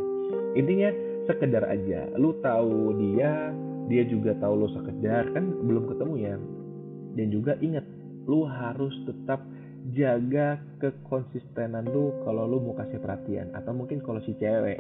Intinya 0.61 0.93
sekedar 1.25 1.65
aja. 1.65 2.05
Lu 2.21 2.37
tahu 2.45 3.01
dia 3.01 3.55
dia 3.89 4.03
juga 4.05 4.37
tahu 4.37 4.67
lo 4.67 4.69
sekedar. 4.77 5.33
Kan 5.33 5.65
belum 5.65 5.89
ketemu 5.89 6.15
ya. 6.21 6.35
Dan 7.17 7.27
juga 7.33 7.57
ingat 7.65 7.87
lu 8.27 8.47
harus 8.47 8.95
tetap 9.07 9.43
jaga 9.95 10.59
kekonsistenan 10.81 11.89
lu 11.91 12.15
kalau 12.23 12.47
lu 12.47 12.59
mau 12.63 12.75
kasih 12.79 12.99
perhatian. 13.03 13.51
Atau 13.57 13.75
mungkin 13.75 14.03
kalau 14.03 14.23
si 14.25 14.35
cewek 14.39 14.79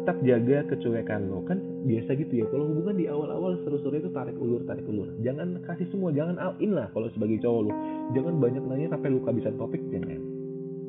tetap 0.00 0.16
jaga 0.24 0.64
kecuekan 0.72 1.28
lo 1.28 1.44
kan 1.44 1.60
biasa 1.84 2.16
gitu 2.16 2.32
ya 2.32 2.46
kalau 2.48 2.64
hubungan 2.72 2.96
di 2.96 3.06
awal-awal 3.12 3.60
seru-seru 3.60 4.00
itu 4.00 4.10
tarik 4.14 4.36
ulur 4.38 4.64
tarik 4.64 4.86
ulur. 4.88 5.10
Jangan 5.20 5.60
kasih 5.68 5.86
semua 5.92 6.14
jangan 6.16 6.40
all 6.40 6.56
in 6.62 6.72
lah 6.72 6.88
kalau 6.96 7.12
sebagai 7.12 7.42
cowok 7.44 7.60
lu. 7.68 7.72
Jangan 8.16 8.34
banyak 8.40 8.62
nanya 8.64 8.88
sampai 8.94 9.08
lu 9.12 9.20
kehabisan 9.20 9.54
topik 9.60 9.82
jangan. 9.92 10.20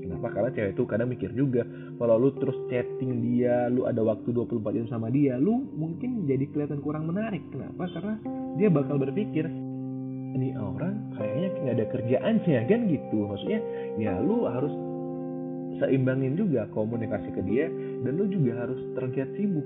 Kenapa? 0.04 0.28
Karena 0.36 0.50
cewek 0.56 0.72
itu 0.76 0.84
kadang 0.88 1.10
mikir 1.12 1.32
juga 1.36 1.64
kalau 2.00 2.16
lu 2.20 2.30
terus 2.40 2.58
chatting 2.72 3.24
dia 3.24 3.68
lu 3.68 3.88
ada 3.88 4.04
waktu 4.04 4.30
24 4.32 4.78
jam 4.78 4.88
sama 4.88 5.08
dia 5.12 5.36
lu 5.40 5.68
mungkin 5.76 6.24
jadi 6.30 6.48
kelihatan 6.52 6.80
kurang 6.80 7.08
menarik. 7.10 7.44
Kenapa? 7.52 7.90
Karena 7.92 8.16
dia 8.56 8.70
bakal 8.70 9.02
berpikir 9.02 9.50
ini 10.34 10.58
orang 10.58 11.14
kayaknya 11.18 11.50
nggak 11.54 11.76
ada 11.78 11.88
kerjaannya 11.94 12.60
kan 12.66 12.80
gitu. 12.90 13.18
Maksudnya 13.30 13.62
ya 14.02 14.14
lu 14.20 14.50
harus 14.50 14.74
seimbangin 15.82 16.38
juga 16.38 16.70
komunikasi 16.74 17.30
ke 17.34 17.42
dia 17.46 17.70
dan 18.06 18.12
lu 18.18 18.26
juga 18.30 18.66
harus 18.66 18.80
terlihat 18.98 19.30
sibuk. 19.38 19.66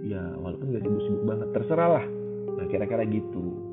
Ya 0.00 0.22
walaupun 0.40 0.72
gak 0.72 0.80
sibuk-sibuk 0.80 1.22
banget 1.28 1.48
terserah 1.52 1.90
lah 2.00 2.06
nah 2.60 2.66
kira-kira 2.68 3.08
gitu. 3.08 3.70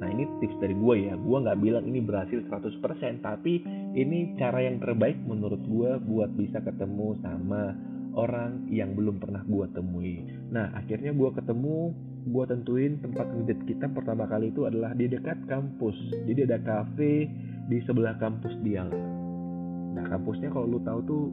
Nah 0.00 0.08
ini 0.10 0.26
tips 0.42 0.58
dari 0.58 0.74
gue 0.74 0.94
ya, 1.06 1.14
gue 1.14 1.36
nggak 1.44 1.60
bilang 1.60 1.84
ini 1.86 2.00
berhasil 2.02 2.40
100% 2.48 3.20
tapi 3.22 3.62
ini 3.94 4.34
cara 4.40 4.64
yang 4.64 4.82
terbaik 4.82 5.16
menurut 5.22 5.60
gue 5.64 5.90
buat 6.02 6.32
bisa 6.34 6.58
ketemu 6.64 7.20
sama 7.22 7.76
orang 8.14 8.66
yang 8.70 8.94
belum 8.94 9.22
pernah 9.22 9.42
gue 9.46 9.66
temui. 9.76 10.24
Nah 10.50 10.74
akhirnya 10.74 11.14
gue 11.14 11.30
ketemu, 11.36 11.94
gue 12.24 12.44
tentuin 12.48 12.96
tempat 13.04 13.28
ngedate 13.28 13.64
kita 13.68 13.86
pertama 13.92 14.24
kali 14.24 14.48
itu 14.48 14.64
adalah 14.64 14.96
di 14.96 15.04
dekat 15.12 15.44
kampus. 15.44 15.96
Jadi 16.24 16.48
ada 16.48 16.58
cafe 16.64 17.28
di 17.68 17.78
sebelah 17.84 18.16
kampus 18.16 18.56
dia. 18.64 18.88
Nah 19.94 20.04
kampusnya 20.08 20.48
kalau 20.48 20.64
lu 20.64 20.80
tahu 20.80 21.00
tuh 21.04 21.24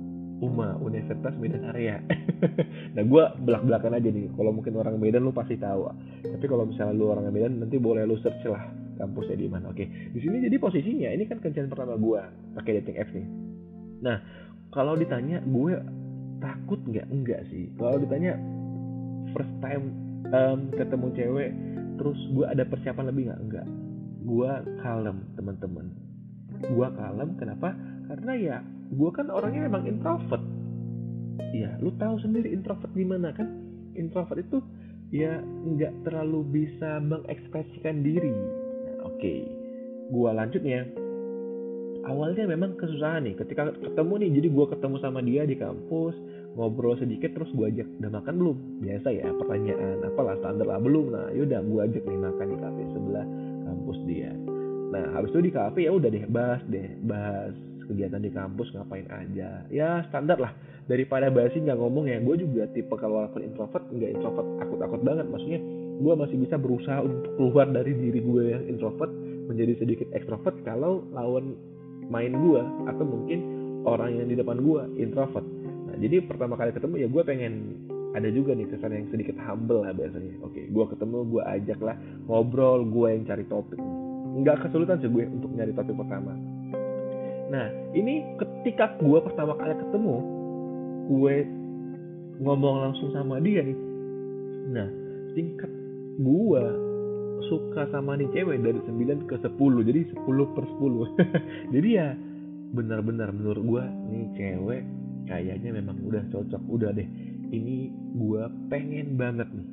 UMA 0.41 0.81
Universitas 0.81 1.37
Medan 1.37 1.69
Area 1.69 2.01
nah 2.97 3.05
gue 3.05 3.23
belak 3.47 3.63
belakan 3.63 3.95
aja 3.95 4.09
nih. 4.11 4.27
Kalau 4.35 4.51
mungkin 4.51 4.73
orang 4.75 4.99
Medan 4.99 5.23
lu 5.23 5.31
pasti 5.31 5.55
tahu. 5.55 5.87
Tapi 6.27 6.45
kalau 6.49 6.67
misalnya 6.67 6.91
lu 6.91 7.07
orang 7.07 7.31
Medan 7.31 7.63
nanti 7.63 7.79
boleh 7.79 8.03
lu 8.03 8.19
search 8.19 8.43
lah 8.51 8.67
kampusnya 8.99 9.39
di 9.39 9.47
mana. 9.47 9.71
Oke 9.71 9.87
di 9.87 10.19
sini 10.19 10.43
jadi 10.43 10.59
posisinya 10.59 11.09
ini 11.15 11.23
kan 11.23 11.39
kencan 11.39 11.71
pertama 11.71 11.95
gue 11.95 12.21
pakai 12.59 12.83
dating 12.83 12.97
apps 12.99 13.13
nih. 13.15 13.27
Nah 14.03 14.17
kalau 14.75 14.99
ditanya 14.99 15.39
gue 15.39 15.73
takut 16.43 16.83
nggak? 16.83 17.07
Enggak 17.07 17.47
sih. 17.47 17.71
Kalau 17.79 17.95
ditanya 17.95 18.35
first 19.31 19.53
time 19.63 20.10
um, 20.31 20.59
ketemu 20.73 21.07
cewek 21.15 21.51
terus 21.99 22.19
gue 22.33 22.45
ada 22.47 22.63
persiapan 22.65 23.05
lebih 23.13 23.29
nggak? 23.29 23.41
Enggak 23.45 23.67
gue 24.21 24.51
kalem 24.85 25.17
teman-teman. 25.33 25.87
Gue 26.61 26.87
kalem 26.93 27.29
kenapa? 27.41 27.73
Karena 28.05 28.33
ya 28.37 28.57
gue 28.93 29.09
kan 29.13 29.27
orangnya 29.33 29.65
emang 29.65 29.89
introvert. 29.89 30.43
Ya 31.51 31.73
lu 31.81 31.91
tahu 31.97 32.21
sendiri 32.21 32.53
introvert 32.53 32.93
gimana 32.93 33.33
kan? 33.33 33.49
Introvert 33.97 34.39
itu 34.39 34.61
ya 35.11 35.41
nggak 35.41 36.05
terlalu 36.05 36.63
bisa 36.63 37.01
mengekspresikan 37.01 38.05
diri. 38.05 38.31
Nah, 38.31 39.09
oke. 39.09 39.19
Okay. 39.19 39.41
gue 40.11 40.27
lanjutnya 40.27 40.91
awalnya 42.03 42.43
memang 42.43 42.75
kesusahan 42.75 43.23
nih 43.23 43.35
ketika 43.39 43.71
ketemu 43.73 44.13
nih. 44.27 44.29
Jadi 44.37 44.47
gue 44.51 44.65
ketemu 44.69 44.95
sama 45.01 45.19
dia 45.23 45.47
di 45.47 45.55
kampus 45.57 46.13
ngobrol 46.55 46.99
sedikit 46.99 47.31
terus 47.31 47.49
gue 47.55 47.65
ajak 47.71 47.87
udah 48.03 48.11
makan 48.11 48.33
belum? 48.35 48.57
Biasa 48.83 49.07
ya 49.15 49.27
pertanyaan 49.35 49.97
apalah 50.03 50.35
standar 50.43 50.67
lah 50.67 50.79
belum. 50.83 51.05
Nah 51.11 51.25
yaudah 51.31 51.59
gue 51.63 51.79
ajak 51.87 52.03
nih 52.03 52.19
makan 52.19 52.45
di 52.51 52.57
kafe 52.59 52.81
sebelah 52.91 53.25
kampus 53.67 53.99
dia. 54.07 54.31
Nah 54.91 55.05
habis 55.15 55.31
itu 55.31 55.39
di 55.47 55.51
kafe 55.51 55.79
ya 55.87 55.91
udah 55.95 56.09
deh 56.11 56.25
bahas 56.27 56.61
deh 56.67 56.87
bahas 57.07 57.55
kegiatan 57.87 58.21
di 58.23 58.31
kampus 58.31 58.67
ngapain 58.75 59.07
aja. 59.11 59.63
Ya 59.71 60.03
standar 60.11 60.39
lah. 60.39 60.51
Daripada 60.87 61.31
basi 61.31 61.63
nggak 61.63 61.79
ngomong 61.79 62.11
ya 62.11 62.19
gue 62.19 62.35
juga 62.39 62.67
tipe 62.75 62.91
kalau 62.99 63.23
walaupun 63.23 63.47
introvert 63.47 63.85
nggak 63.87 64.11
introvert 64.11 64.47
akut-akut 64.59 65.01
banget. 65.07 65.25
Maksudnya 65.31 65.59
gue 66.01 66.13
masih 66.17 66.37
bisa 66.41 66.55
berusaha 66.57 66.99
untuk 67.05 67.31
keluar 67.37 67.67
dari 67.69 67.93
diri 67.95 68.19
gue 68.19 68.43
yang 68.51 68.63
introvert 68.67 69.11
menjadi 69.47 69.73
sedikit 69.83 70.07
ekstrovert 70.15 70.55
kalau 70.63 71.03
lawan 71.11 71.55
main 72.11 72.35
gue 72.35 72.61
atau 72.91 73.05
mungkin 73.07 73.39
orang 73.87 74.19
yang 74.19 74.27
di 74.27 74.35
depan 74.35 74.59
gue 74.59 74.81
introvert 74.99 75.45
jadi 76.01 76.25
pertama 76.25 76.57
kali 76.57 76.73
ketemu 76.73 77.05
ya 77.05 77.07
gue 77.07 77.23
pengen 77.23 77.53
ada 78.11 78.27
juga 78.27 78.51
nih 78.57 78.67
kesan 78.67 78.91
yang 78.91 79.07
sedikit 79.13 79.37
humble 79.45 79.85
lah 79.85 79.93
biasanya. 79.93 80.33
Oke 80.43 80.67
gue 80.67 80.85
ketemu 80.89 81.17
gue 81.29 81.41
ajak 81.45 81.79
lah 81.79 81.95
ngobrol 82.27 82.83
gue 82.89 83.07
yang 83.13 83.23
cari 83.23 83.45
topik. 83.45 83.79
Nggak 84.41 84.67
kesulitan 84.67 84.99
sih 84.99 85.11
gue 85.13 85.23
untuk 85.29 85.53
nyari 85.53 85.71
topik 85.77 85.95
pertama. 85.95 86.33
Nah 87.53 87.67
ini 87.93 88.35
ketika 88.41 88.97
gue 88.97 89.19
pertama 89.21 89.53
kali 89.55 89.77
ketemu 89.77 90.15
gue 91.11 91.35
ngomong 92.41 92.75
langsung 92.89 93.13
sama 93.13 93.37
dia 93.37 93.61
nih. 93.61 93.77
Nah 94.73 94.87
tingkat 95.37 95.71
gue 96.19 96.63
suka 97.47 97.89
sama 97.89 98.15
nih 98.17 98.29
cewek 98.31 98.63
dari 98.63 98.79
9 98.85 99.27
ke 99.27 99.35
10 99.39 99.87
jadi 99.87 100.01
10 100.13 100.55
per 100.55 100.65
10 100.77 101.19
jadi 101.73 101.89
ya 101.89 102.07
benar-benar 102.71 103.33
menurut 103.35 103.63
gue 103.65 103.83
nih 104.13 104.25
cewek 104.37 104.83
kayaknya 105.27 105.75
memang 105.75 105.97
udah 106.05 106.23
cocok. 106.31 106.61
Udah 106.69 106.95
deh. 106.95 107.07
Ini 107.51 107.91
gue 108.15 108.43
pengen 108.71 109.19
banget 109.19 109.49
nih. 109.51 109.67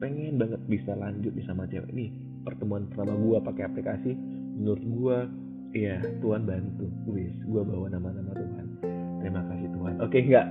Pengen 0.00 0.34
banget 0.40 0.60
bisa 0.66 0.96
lanjut 0.96 1.32
nih 1.36 1.46
sama 1.46 1.68
cewek 1.68 1.92
nih. 1.92 2.10
Pertemuan 2.42 2.88
pertama 2.88 3.14
gue 3.16 3.38
pakai 3.44 3.62
aplikasi. 3.68 4.12
Menurut 4.60 4.84
gue 4.84 5.18
ya 5.76 6.00
Tuhan 6.20 6.42
bantu. 6.48 6.86
Wis 7.10 7.36
gue 7.46 7.62
bawa 7.62 7.86
nama-nama 7.92 8.32
Tuhan. 8.34 8.66
Terima 9.20 9.42
kasih 9.48 9.68
Tuhan. 9.72 9.94
Oke 10.00 10.18
enggak. 10.24 10.46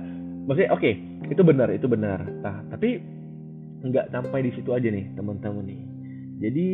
Maksudnya 0.48 0.70
oke 0.72 0.90
itu 1.28 1.42
benar 1.44 1.68
itu 1.70 1.86
benar. 1.86 2.20
Nah 2.40 2.64
tapi 2.72 2.98
nggak 3.80 4.12
sampai 4.12 4.44
di 4.44 4.50
situ 4.56 4.70
aja 4.72 4.88
nih 4.88 5.12
teman-teman 5.16 5.64
nih. 5.64 5.82
Jadi 6.40 6.68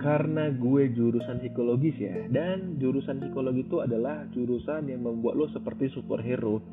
karena 0.00 0.48
gue 0.48 0.90
jurusan 0.96 1.44
psikologis 1.44 1.96
ya. 2.00 2.24
Dan 2.32 2.80
jurusan 2.80 3.20
psikologi 3.20 3.68
itu 3.68 3.84
adalah 3.84 4.24
jurusan 4.32 4.88
yang 4.88 5.04
membuat 5.04 5.36
lo 5.36 5.46
seperti 5.52 5.92
superhero. 5.92 6.64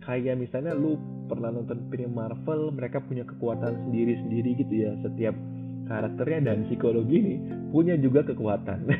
Kayak 0.00 0.40
misalnya 0.40 0.72
lu 0.72 0.96
pernah 1.28 1.52
nonton 1.52 1.92
film 1.92 2.16
Marvel 2.16 2.72
mereka 2.72 3.04
punya 3.04 3.22
kekuatan 3.28 3.86
sendiri-sendiri 3.86 4.50
gitu 4.64 4.74
ya. 4.88 4.96
Setiap 5.04 5.36
karakternya 5.92 6.54
dan 6.54 6.70
psikologi 6.70 7.16
ini 7.20 7.34
punya 7.68 7.94
juga 8.00 8.24
kekuatan. 8.24 8.80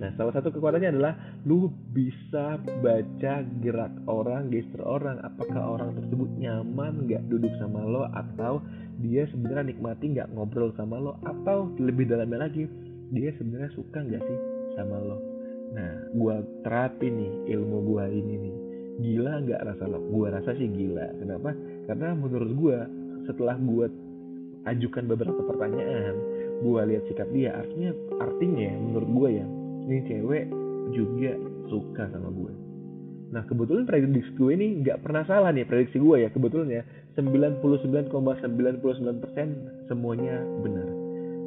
Nah 0.00 0.16
salah 0.16 0.32
satu 0.32 0.48
kekuatannya 0.48 0.96
adalah 0.96 1.12
lu 1.44 1.68
bisa 1.92 2.56
baca 2.80 3.34
gerak 3.60 3.92
orang 4.08 4.48
gestur 4.48 4.80
orang 4.80 5.20
apakah 5.20 5.76
orang 5.76 5.92
tersebut 5.92 6.40
nyaman 6.40 7.04
nggak 7.04 7.28
duduk 7.28 7.52
sama 7.60 7.84
lo 7.84 8.08
atau 8.08 8.64
dia 9.04 9.28
sebenarnya 9.28 9.76
nikmati 9.76 10.16
nggak 10.16 10.32
ngobrol 10.32 10.72
sama 10.72 10.96
lo 10.96 11.20
atau 11.20 11.68
lebih 11.76 12.08
dalamnya 12.08 12.48
lagi 12.48 12.64
dia 13.10 13.30
sebenarnya 13.36 13.70
suka 13.74 13.98
nggak 14.00 14.22
sih 14.22 14.38
sama 14.78 14.96
lo? 14.98 15.18
Nah 15.74 15.92
gue 16.14 16.36
terapin 16.62 17.12
nih 17.18 17.32
ilmu 17.58 17.78
gue 17.94 18.04
ini 18.10 18.34
nih. 18.38 18.56
Gila 19.00 19.32
nggak 19.46 19.60
rasa 19.66 19.84
lo? 19.86 19.98
Gue 20.10 20.26
rasa 20.30 20.54
sih 20.54 20.70
gila. 20.70 21.06
Kenapa? 21.18 21.50
Karena 21.90 22.14
menurut 22.14 22.50
gue 22.54 22.78
setelah 23.26 23.58
gue 23.58 23.86
ajukan 24.68 25.04
beberapa 25.08 25.40
pertanyaan 25.44 26.16
gue 26.60 26.80
lihat 26.92 27.04
sikap 27.08 27.28
dia 27.32 27.56
artinya 27.56 27.96
artinya 28.20 28.68
menurut 28.76 29.08
gue 29.08 29.28
ya 29.40 29.46
ini 29.88 30.00
cewek 30.04 30.44
juga 30.92 31.32
suka 31.72 32.12
sama 32.12 32.28
gue 32.28 32.52
nah 33.32 33.40
kebetulan 33.48 33.88
prediksi 33.88 34.28
gue 34.36 34.52
ini 34.52 34.84
nggak 34.84 35.00
pernah 35.00 35.24
salah 35.24 35.54
nih 35.54 35.62
prediksi 35.62 36.02
gue 36.02 36.26
ya. 36.26 36.34
Kebetulan 36.34 36.66
ya 36.66 36.82
99,99% 37.14 38.10
semuanya 39.86 40.42
benar. 40.66 40.88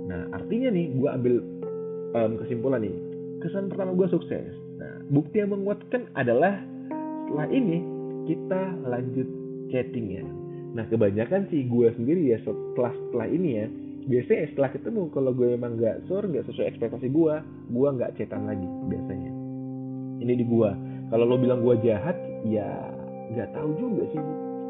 Nah 0.07 0.31
artinya 0.31 0.71
nih 0.71 0.95
gue 0.95 1.09
ambil 1.11 1.43
um, 2.13 2.39
kesimpulan 2.39 2.85
nih. 2.85 2.95
Kesan 3.43 3.67
pertama 3.67 3.91
gue 3.97 4.07
sukses. 4.07 4.53
Nah 4.79 5.03
bukti 5.11 5.43
yang 5.43 5.51
menguatkan 5.51 6.07
adalah 6.15 6.55
setelah 7.27 7.47
ini 7.49 7.83
kita 8.29 8.61
lanjut 8.87 9.27
chatting 9.73 10.07
ya. 10.21 10.25
Nah 10.73 10.87
kebanyakan 10.87 11.49
sih 11.51 11.67
gue 11.67 11.91
sendiri 11.97 12.31
ya 12.33 12.37
setelah 12.45 12.93
setelah 12.93 13.27
ini 13.27 13.49
ya 13.59 13.65
biasanya 14.03 14.51
setelah 14.51 14.69
ketemu 14.75 15.01
kalau 15.15 15.31
gue 15.31 15.47
memang 15.55 15.79
nggak 15.79 16.07
sur 16.11 16.23
nggak 16.23 16.43
sesuai 16.47 16.75
ekspektasi 16.75 17.07
gue 17.07 17.35
gue 17.71 17.87
nggak 17.99 18.15
chatan 18.15 18.47
lagi 18.47 18.67
biasanya. 18.87 19.31
Ini 20.23 20.33
di 20.39 20.45
gue 20.47 20.71
kalau 21.11 21.25
lo 21.27 21.35
bilang 21.35 21.65
gue 21.65 21.75
jahat 21.83 22.15
ya 22.47 22.69
nggak 23.33 23.51
tahu 23.55 23.69
juga 23.75 24.03
sih 24.13 24.21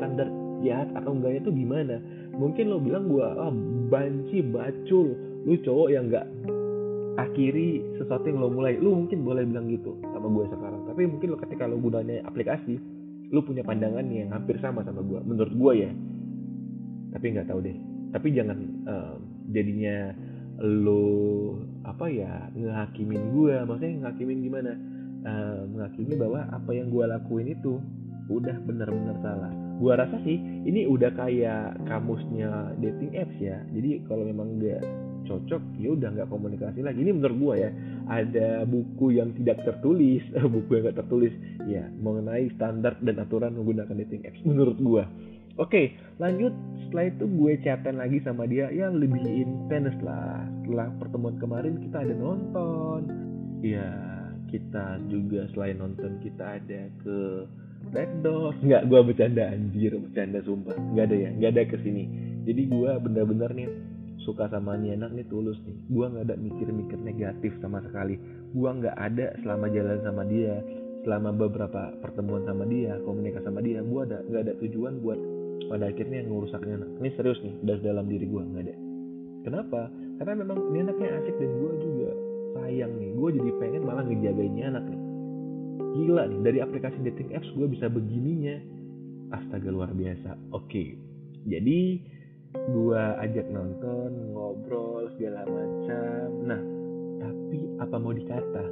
standar 0.01 0.27
jahat 0.63 0.89
atau 0.97 1.13
enggaknya 1.13 1.39
itu 1.45 1.51
gimana. 1.53 1.95
Mungkin 2.33 2.65
lo 2.73 2.81
bilang 2.81 3.05
gue 3.11 3.21
ah 3.21 3.53
banci 3.91 4.41
bacul. 4.41 5.13
Lu 5.43 5.59
cowok 5.59 5.89
yang 5.91 6.07
nggak 6.07 6.25
akhiri 7.13 7.97
sesuatu 8.01 8.25
yang 8.25 8.41
lo 8.41 8.49
mulai 8.49 8.77
lu 8.77 9.05
mungkin 9.05 9.21
boleh 9.21 9.45
bilang 9.45 9.69
gitu 9.69 9.97
sama 10.01 10.27
gue 10.29 10.45
sekarang. 10.49 10.81
Tapi 10.89 11.01
mungkin 11.09 11.27
lo 11.33 11.37
ketika 11.37 11.69
lo 11.69 11.77
gunanya 11.77 12.25
aplikasi 12.25 12.77
lu 13.33 13.41
punya 13.41 13.65
pandangan 13.65 14.05
yang 14.13 14.29
hampir 14.29 14.61
sama 14.61 14.85
sama 14.85 15.01
gue 15.01 15.19
menurut 15.25 15.53
gue 15.53 15.73
ya. 15.85 15.91
Tapi 17.13 17.25
nggak 17.37 17.47
tahu 17.49 17.59
deh. 17.61 17.77
Tapi 18.13 18.27
jangan 18.33 18.57
um, 18.85 19.19
jadinya 19.53 20.13
lo 20.61 21.05
apa 21.85 22.05
ya 22.09 22.49
ngehakimin 22.53 23.23
gue. 23.33 23.55
Maksudnya 23.65 23.93
ngehakimin 24.05 24.39
gimana? 24.41 24.71
Um, 25.23 25.79
bahwa 26.19 26.51
apa 26.51 26.71
yang 26.75 26.91
gue 26.91 27.05
lakuin 27.07 27.47
itu 27.55 27.79
udah 28.27 28.55
benar-benar 28.63 29.15
salah. 29.23 29.51
Gue 29.79 29.93
rasa 29.95 30.15
sih 30.23 30.37
ini 30.39 30.87
udah 30.87 31.11
kayak 31.15 31.79
kamusnya 31.87 32.75
dating 32.79 33.11
apps 33.17 33.37
ya. 33.39 33.59
Jadi 33.71 34.03
kalau 34.07 34.23
memang 34.27 34.59
nggak 34.59 34.83
cocok 35.25 35.61
ya 35.79 35.89
udah 35.95 36.09
nggak 36.13 36.29
komunikasi 36.29 36.79
lagi. 36.83 36.99
Ini 37.03 37.11
menurut 37.15 37.37
gue 37.37 37.53
ya 37.63 37.69
ada 38.11 38.49
buku 38.67 39.15
yang 39.15 39.31
tidak 39.39 39.63
tertulis 39.63 40.23
buku 40.53 40.69
yang 40.79 40.83
nggak 40.89 40.99
tertulis 41.03 41.33
ya 41.67 41.83
mengenai 41.99 42.51
standar 42.55 42.99
dan 42.99 43.15
aturan 43.19 43.55
menggunakan 43.55 43.95
dating 44.05 44.27
apps 44.27 44.41
menurut 44.43 44.77
gue 44.79 45.03
oke 45.57 45.81
lanjut. 46.19 46.53
Setelah 46.85 47.09
itu 47.09 47.25
gue 47.25 47.53
chatan 47.65 47.95
lagi 47.97 48.17
sama 48.21 48.45
dia 48.45 48.69
yang 48.69 49.01
lebih 49.01 49.23
intens 49.25 49.97
lah. 50.05 50.45
Setelah 50.61 50.93
pertemuan 51.01 51.41
kemarin 51.41 51.81
kita 51.81 52.05
ada 52.05 52.13
nonton. 52.13 53.01
Ya 53.65 53.89
kita 54.53 55.01
juga 55.09 55.49
selain 55.57 55.81
nonton 55.81 56.21
kita 56.21 56.61
ada 56.61 56.81
ke 57.01 57.19
Doors 58.23 58.55
nggak 58.63 58.87
gue 58.87 58.99
bercanda 59.11 59.43
anjir 59.49 59.91
bercanda 59.97 60.39
sumpah. 60.45 60.77
Nggak 60.93 61.05
ada 61.09 61.15
ya 61.17 61.29
nggak 61.35 61.51
ada 61.51 61.63
ke 61.67 61.77
sini 61.81 62.33
jadi 62.43 62.61
gue 62.67 62.91
bener-bener 62.99 63.49
nih 63.55 63.69
suka 64.23 64.49
sama 64.49 64.75
nih 64.79 64.95
anak 64.97 65.11
nih 65.13 65.27
tulus 65.27 65.59
nih. 65.67 65.75
Gue 65.91 66.05
nggak 66.09 66.25
ada 66.31 66.35
mikir-mikir 66.39 66.99
negatif 66.99 67.51
sama 67.59 67.79
sekali. 67.83 68.17
Gue 68.51 68.69
nggak 68.69 68.95
ada 68.97 69.35
selama 69.43 69.67
jalan 69.71 69.99
sama 70.03 70.23
dia 70.27 70.59
selama 71.03 71.35
beberapa 71.35 71.91
pertemuan 71.99 72.47
sama 72.47 72.63
dia 72.63 72.95
komunikasi 73.03 73.43
sama 73.43 73.59
dia 73.59 73.83
gue 73.83 74.01
ada 74.07 74.23
nggak 74.23 74.41
ada 74.47 74.53
tujuan 74.63 75.03
buat 75.03 75.19
pada 75.67 75.91
akhirnya 75.91 76.23
ngerusak 76.23 76.63
anak 76.63 76.87
ini 77.03 77.11
serius 77.19 77.39
nih 77.43 77.55
dari 77.59 77.81
dalam 77.83 78.07
diri 78.07 78.23
gue 78.23 78.41
nggak 78.41 78.63
ada. 78.63 78.75
Kenapa? 79.43 79.81
Karena 80.23 80.33
memang 80.39 80.57
ini 80.71 80.79
anaknya 80.87 81.09
asik 81.19 81.35
dan 81.35 81.51
gue 81.59 81.71
juga 81.83 82.09
sayang 82.55 82.93
nih. 82.95 83.11
Gue 83.19 83.29
jadi 83.35 83.51
pengen 83.59 83.83
malah 83.83 84.03
ngejagainnya 84.07 84.65
anak 84.71 84.85
nih. 84.87 85.01
Gila 85.93 86.23
nih 86.31 86.39
dari 86.41 86.59
aplikasi 86.63 86.97
dating 87.03 87.35
apps 87.35 87.51
gue 87.51 87.67
bisa 87.67 87.91
begininya. 87.91 88.55
Astaga 89.35 89.69
luar 89.73 89.91
biasa. 89.91 90.39
Oke 90.55 91.13
jadi 91.43 91.99
gue 92.53 93.03
ajak 93.25 93.47
nonton 93.49 94.33
ngobrol 94.33 95.09
segala 95.17 95.43
macam. 95.49 96.25
Nah 96.45 96.61
tapi 97.19 97.59
apa 97.81 97.95
mau 97.97 98.13
dikata? 98.13 98.65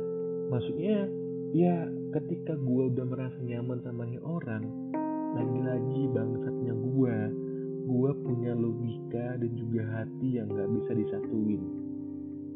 Maksudnya 0.53 1.09
ya 1.51 1.89
ketika 2.15 2.55
gue 2.55 2.83
udah 2.93 3.05
merasa 3.07 3.39
nyaman 3.41 3.81
sama 3.83 4.07
nih 4.07 4.21
orang 4.21 4.63
lagi-lagi 5.31 6.11
bangsatnya 6.11 6.73
gue 6.75 7.17
gue 7.81 8.11
punya 8.23 8.53
logika 8.53 9.41
dan 9.41 9.51
juga 9.57 9.81
hati 9.89 10.37
yang 10.37 10.47
gak 10.53 10.69
bisa 10.69 10.91
disatuin. 10.95 11.63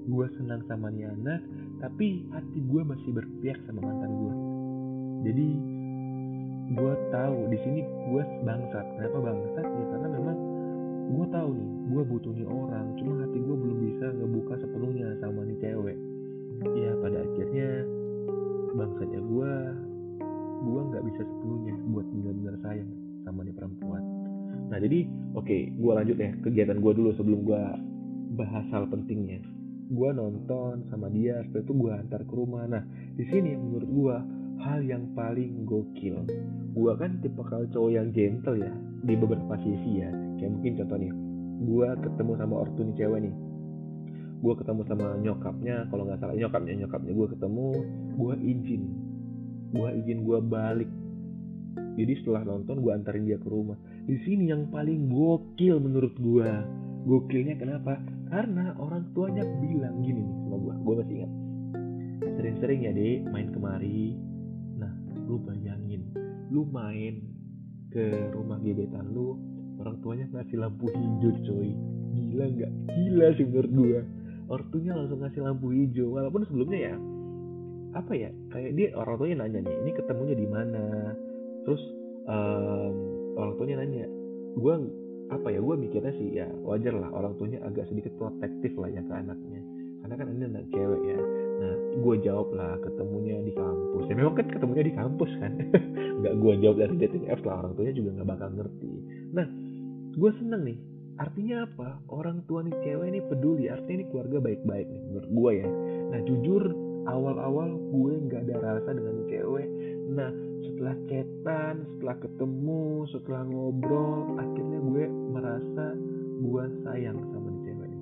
Gue 0.05 0.29
senang 0.37 0.61
sama 0.69 0.93
nih 0.93 1.09
anak 1.09 1.41
tapi 1.81 2.23
hati 2.29 2.59
gue 2.61 2.81
masih 2.85 3.09
berpihak 3.11 3.57
sama 3.65 3.81
mantan 3.83 4.13
gue 4.15 4.35
jadi 5.25 5.47
gue 6.65 6.93
tahu 7.09 7.37
di 7.49 7.57
sini 7.65 7.81
gue 7.81 8.23
bangsat. 8.45 8.85
Kenapa 8.97 9.17
bangsat? 9.21 9.65
Ya 9.65 9.85
karena 9.89 10.07
memang 10.13 10.37
tahu 11.45 11.61
nih 11.61 11.69
gue 11.93 12.03
butuh 12.09 12.33
nih 12.33 12.47
orang 12.49 12.85
cuma 12.97 13.21
hati 13.21 13.37
gue 13.37 13.53
belum 13.53 13.77
bisa 13.85 14.05
ngebuka 14.17 14.53
sepenuhnya 14.65 15.13
sama 15.21 15.45
nih 15.45 15.57
cewek. 15.61 15.97
Ya 16.73 16.91
pada 16.97 17.21
akhirnya 17.21 17.69
bangsatnya 18.73 19.21
gue 19.21 19.51
gue 20.65 20.81
nggak 20.89 21.03
bisa 21.05 21.21
sepenuhnya 21.21 21.73
buat 21.93 22.05
benar-benar 22.09 22.55
sayang 22.65 22.89
sama 23.21 23.45
nih 23.45 23.53
perempuan. 23.53 24.01
Nah 24.73 24.77
jadi 24.81 25.05
oke 25.37 25.45
okay, 25.45 25.69
gue 25.69 25.91
lanjut 25.93 26.17
ya 26.17 26.33
kegiatan 26.41 26.81
gue 26.81 26.91
dulu 26.97 27.13
sebelum 27.13 27.39
gue 27.45 27.61
bahas 28.41 28.65
hal 28.73 28.89
pentingnya. 28.89 29.45
Gue 29.93 30.09
nonton 30.17 30.81
sama 30.89 31.13
dia 31.13 31.45
setelah 31.45 31.61
itu 31.61 31.73
gue 31.77 31.91
antar 31.93 32.21
ke 32.25 32.33
rumah. 32.33 32.65
Nah 32.65 32.81
di 33.13 33.21
sini 33.29 33.53
menurut 33.53 33.85
gue 33.93 34.15
hal 34.65 34.81
yang 34.81 35.13
paling 35.13 35.61
gokil. 35.69 36.25
Gue 36.73 36.91
kan 36.97 37.21
tipe 37.21 37.45
kalau 37.45 37.69
cowok 37.69 37.91
yang 37.93 38.09
gentle 38.09 38.57
ya 38.57 38.73
di 39.05 39.13
beberapa 39.13 39.53
sisi 39.61 40.01
ya. 40.01 40.09
Kayak 40.41 40.51
mungkin 40.57 40.73
contoh 40.81 40.97
nih 40.97 41.13
gue 41.65 41.87
ketemu 42.05 42.31
sama 42.37 42.55
ortu 42.61 42.85
nih 42.85 42.95
cewek 43.01 43.19
nih. 43.25 43.35
Gue 44.45 44.53
ketemu 44.61 44.81
sama 44.85 45.17
nyokapnya 45.17 45.89
kalau 45.89 46.05
nggak 46.05 46.21
salah 46.21 46.37
nyokapnya 46.37 46.73
nyokapnya 46.85 47.11
gue 47.17 47.27
ketemu 47.33 47.67
gue 48.15 48.33
izin. 48.45 48.83
Gue 49.73 49.89
izin 50.05 50.19
gue 50.21 50.39
balik. 50.45 50.91
Jadi 51.95 52.13
setelah 52.21 52.43
nonton 52.45 52.79
gue 52.79 52.91
antarin 52.93 53.25
dia 53.25 53.41
ke 53.41 53.47
rumah. 53.49 53.79
Di 54.05 54.21
sini 54.23 54.53
yang 54.53 54.69
paling 54.69 55.09
gokil 55.09 55.81
menurut 55.81 56.13
gue 56.15 56.49
gokilnya 57.09 57.57
kenapa? 57.57 57.97
Karena 58.29 58.77
orang 58.77 59.09
tuanya 59.17 59.43
bilang 59.59 60.05
gini 60.05 60.21
nih 60.21 60.37
sama 60.45 60.57
gue 60.61 60.73
gue 60.77 60.93
masih 61.01 61.15
ingat. 61.19 61.31
Sering-sering 62.35 62.79
ya 62.85 62.91
dek 62.93 63.19
main 63.33 63.49
kemari. 63.49 64.15
Lu 65.25 65.41
bayangin. 65.41 66.05
Lu 66.53 66.69
main 66.69 67.17
ke 67.89 68.29
rumah 68.29 68.61
gebetan 68.61 69.09
lu 69.09 69.41
orang 69.81 69.95
tuanya 70.03 70.25
ngasih 70.31 70.57
lampu 70.59 70.91
hijau 70.91 71.31
coy. 71.45 71.69
Gila 72.15 72.45
nggak? 72.51 72.71
Gila 72.93 73.25
sih 73.35 73.45
menurut 73.47 73.71
gua. 73.71 74.01
Ortunya 74.45 74.91
langsung 74.93 75.19
ngasih 75.23 75.41
lampu 75.41 75.73
hijau. 75.73 76.15
Walaupun 76.15 76.45
sebelumnya 76.47 76.93
ya 76.93 76.95
apa 77.95 78.11
ya 78.11 78.27
kayak 78.51 78.75
dia 78.75 78.91
orang 78.91 79.15
tuanya 79.15 79.47
nanya 79.47 79.63
nih 79.63 79.75
ini 79.87 79.91
ketemunya 79.95 80.35
di 80.35 80.47
mana? 80.51 81.15
Terus 81.63 81.79
um, 82.27 82.93
orang 83.39 83.53
tuanya 83.55 83.75
nanya 83.81 84.05
gue 84.55 84.73
apa 85.31 85.47
ya 85.49 85.59
gue 85.63 85.75
mikirnya 85.79 86.13
sih 86.15 86.37
ya 86.37 86.47
wajar 86.61 86.93
lah 86.93 87.09
orang 87.09 87.33
tuanya 87.39 87.63
agak 87.65 87.89
sedikit 87.89 88.13
protektif 88.19 88.75
lah 88.75 88.91
ya 88.91 89.01
ke 89.01 89.13
anaknya. 89.15 89.61
Karena 90.03 90.13
kan 90.21 90.27
ini 90.29 90.43
anak 90.45 90.65
cewek 90.69 91.01
ya. 91.07 91.19
Nah 91.55 91.73
gue 91.97 92.15
jawab 92.21 92.47
lah 92.53 92.77
ketemunya 92.83 93.41
di 93.41 93.53
kampus. 93.55 94.03
Ya 94.11 94.15
memang 94.19 94.35
kan 94.37 94.47
ketemunya 94.51 94.83
di 94.85 94.93
kampus 94.93 95.31
kan. 95.39 95.51
Nggak 96.21 96.35
gue 96.35 96.53
jawab 96.61 96.77
dari 96.83 96.95
dating 96.99 97.25
apps 97.31 97.43
lah 97.47 97.63
orang 97.63 97.73
tuanya 97.79 97.93
juga 97.95 98.09
nggak 98.19 98.29
bakal 98.29 98.49
ngerti. 98.59 98.93
Nah 99.33 99.45
gue 100.15 100.31
seneng 100.39 100.63
nih. 100.63 100.79
Artinya 101.15 101.63
apa? 101.63 101.99
Orang 102.11 102.43
tua 102.47 102.63
nih 102.63 102.75
cewek 102.83 103.07
ini 103.07 103.19
peduli. 103.23 103.71
Artinya 103.71 104.03
ini 104.03 104.05
keluarga 104.11 104.37
baik-baik 104.43 104.87
nih 104.87 105.01
menurut 105.11 105.29
gue 105.31 105.51
ya. 105.63 105.69
Nah 106.11 106.19
jujur 106.27 106.63
awal-awal 107.07 107.69
gue 107.91 108.13
nggak 108.27 108.41
ada 108.51 108.55
rasa 108.59 108.89
dengan 108.95 109.15
cewek. 109.27 109.67
Nah 110.11 110.31
setelah 110.63 110.95
chatan 111.07 111.75
setelah 111.95 112.15
ketemu 112.19 112.83
setelah 113.15 113.41
ngobrol 113.47 114.35
akhirnya 114.39 114.79
gue 114.83 115.03
merasa 115.31 115.85
gue 116.43 116.63
sayang 116.83 117.17
sama 117.31 117.47
nih 117.51 117.61
cewek 117.71 117.87
nih. 117.87 118.01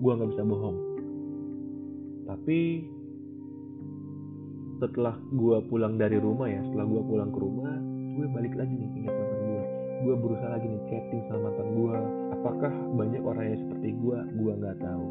Gue 0.00 0.12
nggak 0.16 0.30
bisa 0.36 0.42
bohong. 0.44 0.78
Tapi 2.28 2.60
setelah 4.80 5.16
gue 5.36 5.56
pulang 5.68 6.00
dari 6.00 6.16
rumah 6.16 6.48
ya 6.48 6.64
setelah 6.64 6.88
gue 6.88 7.02
pulang 7.04 7.28
ke 7.28 7.38
rumah 7.38 7.76
gue 8.16 8.26
balik 8.32 8.56
lagi 8.56 8.72
nih 8.72 8.90
ingat 9.04 9.29
gue 10.00 10.14
berusaha 10.16 10.48
lagi 10.56 10.66
nih 10.66 10.82
chatting 10.88 11.22
sama 11.28 11.52
mantan 11.52 11.68
gue 11.76 11.96
apakah 12.32 12.72
banyak 12.96 13.22
orang 13.22 13.44
yang 13.52 13.60
seperti 13.68 13.88
gue 14.00 14.18
gue 14.40 14.52
nggak 14.56 14.78
tahu. 14.80 15.06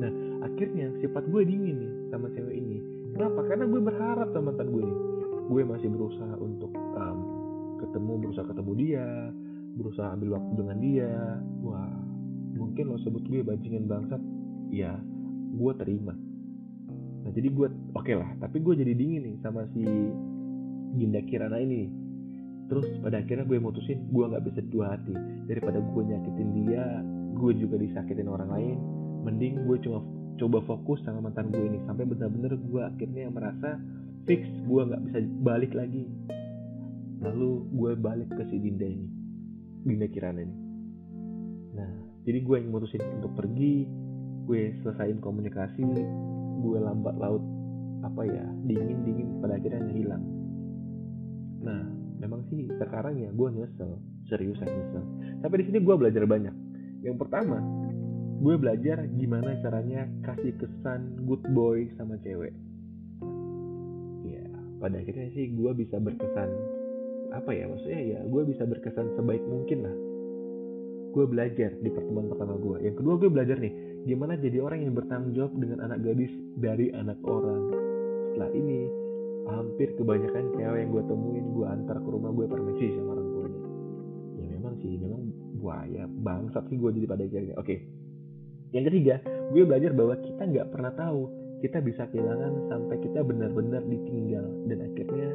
Nah 0.00 0.10
akhirnya 0.48 0.86
sifat 1.04 1.24
gue 1.28 1.42
dingin 1.44 1.76
nih 1.84 1.92
sama 2.08 2.26
cewek 2.32 2.56
ini. 2.56 2.78
Kenapa? 3.14 3.40
Karena 3.46 3.64
gue 3.68 3.80
berharap 3.84 4.28
sama 4.32 4.50
mantan 4.50 4.68
gue 4.72 4.82
nih. 4.88 4.98
Gue 5.44 5.62
masih 5.68 5.88
berusaha 5.92 6.34
untuk 6.40 6.72
um, 6.72 7.18
ketemu 7.84 8.12
berusaha 8.24 8.46
ketemu 8.48 8.72
dia 8.80 9.08
berusaha 9.74 10.08
ambil 10.16 10.40
waktu 10.40 10.52
dengan 10.56 10.76
dia. 10.80 11.12
Wah 11.60 11.94
mungkin 12.56 12.84
lo 12.90 12.96
sebut 13.04 13.22
gue 13.28 13.44
bajingan 13.44 13.84
bangsat. 13.84 14.22
Ya 14.72 14.96
gue 15.52 15.72
terima. 15.76 16.16
Nah 17.24 17.30
jadi 17.32 17.48
gue 17.52 17.68
oke 17.92 18.08
okay 18.08 18.16
lah 18.16 18.30
tapi 18.40 18.64
gue 18.64 18.72
jadi 18.72 18.92
dingin 18.96 19.20
nih 19.28 19.36
sama 19.44 19.68
si 19.76 19.84
Ginda 20.94 21.20
Kirana 21.28 21.60
ini 21.60 22.03
terus 22.66 22.86
pada 23.04 23.20
akhirnya 23.20 23.44
gue 23.44 23.58
mutusin 23.60 24.08
gue 24.08 24.24
nggak 24.24 24.44
bisa 24.48 24.60
dua 24.72 24.96
hati. 24.96 25.14
Daripada 25.48 25.78
gue 25.80 26.02
nyakitin 26.02 26.48
dia 26.64 26.84
gue 27.34 27.52
juga 27.58 27.76
disakitin 27.80 28.28
orang 28.28 28.50
lain. 28.50 28.76
Mending 29.24 29.64
gue 29.68 29.76
cuma 29.84 30.04
coba 30.40 30.58
fokus 30.64 31.00
sama 31.04 31.28
mantan 31.28 31.52
gue 31.52 31.64
ini. 31.64 31.78
Sampai 31.84 32.08
benar-benar 32.08 32.56
gue 32.56 32.82
akhirnya 32.82 33.28
merasa 33.28 33.76
fix 34.24 34.44
gue 34.64 34.80
nggak 34.80 35.02
bisa 35.08 35.18
balik 35.44 35.72
lagi. 35.76 36.08
Lalu 37.20 37.50
gue 37.72 37.92
balik 37.96 38.28
ke 38.32 38.42
si 38.52 38.56
Dinda 38.60 38.84
ini 38.84 39.08
Dinda 39.84 40.08
Kirana 40.08 40.40
ini. 40.44 40.56
Nah 41.76 41.90
jadi 42.24 42.38
gue 42.40 42.56
yang 42.60 42.72
mutusin 42.72 43.04
untuk 43.20 43.32
pergi. 43.36 43.86
Gue 44.44 44.76
selesaiin 44.84 45.24
komunikasi 45.24 45.80
gue 46.60 46.78
lambat 46.80 47.16
laut 47.16 47.40
apa 48.04 48.28
ya 48.28 48.44
dingin 48.68 49.00
dingin 49.08 49.28
pada 49.40 49.56
akhirnya 49.56 49.88
hilang. 49.88 50.24
Nah 51.64 52.03
memang 52.24 52.40
sih 52.48 52.64
sekarang 52.80 53.20
ya 53.20 53.28
gue 53.28 53.48
nyesel. 53.52 54.00
Seriusan 54.32 54.64
nyesel. 54.64 55.04
Tapi 55.44 55.54
di 55.60 55.64
sini 55.68 55.78
gue 55.84 55.94
belajar 55.94 56.24
banyak. 56.24 56.54
Yang 57.04 57.16
pertama 57.20 57.60
gue 58.40 58.54
belajar 58.56 59.04
gimana 59.20 59.56
caranya 59.60 60.08
kasih 60.24 60.56
kesan 60.56 61.20
good 61.28 61.44
boy 61.52 61.84
sama 62.00 62.16
cewek. 62.24 62.56
Ya 64.24 64.48
pada 64.80 64.96
akhirnya 65.04 65.28
sih 65.36 65.52
gue 65.52 65.70
bisa 65.76 66.00
berkesan 66.00 66.50
apa 67.34 67.50
ya 67.50 67.66
maksudnya 67.66 68.00
ya 68.00 68.20
gue 68.24 68.42
bisa 68.48 68.64
berkesan 68.64 69.12
sebaik 69.20 69.44
mungkin 69.44 69.84
lah. 69.84 69.96
Gue 71.14 71.30
belajar 71.30 71.76
di 71.78 71.92
pertemuan 71.92 72.26
pertama 72.32 72.56
gue 72.56 72.88
yang 72.88 72.96
kedua 72.96 73.20
gue 73.20 73.30
belajar 73.30 73.60
nih 73.60 73.72
gimana 74.08 74.34
jadi 74.40 74.60
orang 74.64 74.82
yang 74.88 74.96
bertanggung 74.96 75.32
jawab 75.36 75.52
dengan 75.60 75.84
anak 75.84 76.00
gadis 76.00 76.32
dari 76.56 76.88
anak 76.96 77.20
orang. 77.22 77.70
Setelah 78.32 78.50
ini 78.50 79.03
hampir 79.48 79.92
kebanyakan 79.96 80.44
cewek 80.56 80.78
yang 80.84 80.90
gue 80.92 81.04
temuin 81.04 81.46
gue 81.52 81.66
antar 81.66 81.96
ke 82.00 82.08
rumah 82.08 82.30
gue 82.32 82.46
permisi 82.48 82.86
sama 82.96 83.16
orang 83.16 83.28
tuanya. 83.28 83.60
Ya 84.40 84.46
memang 84.56 84.74
sih 84.80 84.92
memang 84.96 85.22
buaya 85.60 86.04
bangsat 86.08 86.64
sih 86.72 86.76
gue 86.80 86.90
jadi 86.96 87.06
pada 87.08 87.22
akhirnya. 87.28 87.54
Oke. 87.60 87.76
Yang 88.72 88.84
ketiga 88.90 89.14
gue 89.52 89.62
belajar 89.64 89.90
bahwa 89.92 90.14
kita 90.24 90.42
nggak 90.48 90.68
pernah 90.72 90.92
tahu 90.96 91.20
kita 91.64 91.78
bisa 91.80 92.04
kehilangan 92.12 92.68
sampai 92.68 92.96
kita 93.00 93.20
benar-benar 93.24 93.82
ditinggal. 93.88 94.46
Dan 94.68 94.78
akhirnya 94.84 95.30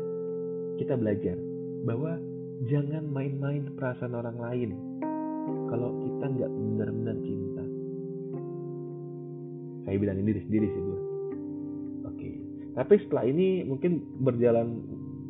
kita 0.81 0.93
belajar 0.97 1.37
bahwa 1.85 2.17
jangan 2.67 3.07
main-main 3.07 3.71
perasaan 3.77 4.13
orang 4.17 4.37
lain 4.37 4.69
kalau 5.69 5.93
kita 6.01 6.25
nggak 6.27 6.51
benar-benar 6.51 7.17
cinta. 7.23 7.63
Saya 9.87 9.95
bilang 9.97 10.17
ini 10.21 10.33
diri 10.33 10.41
sendiri 10.45 10.67
sih 10.69 10.88
tapi 12.79 12.95
setelah 13.03 13.27
ini 13.27 13.67
mungkin 13.67 13.99
berjalan 14.23 14.79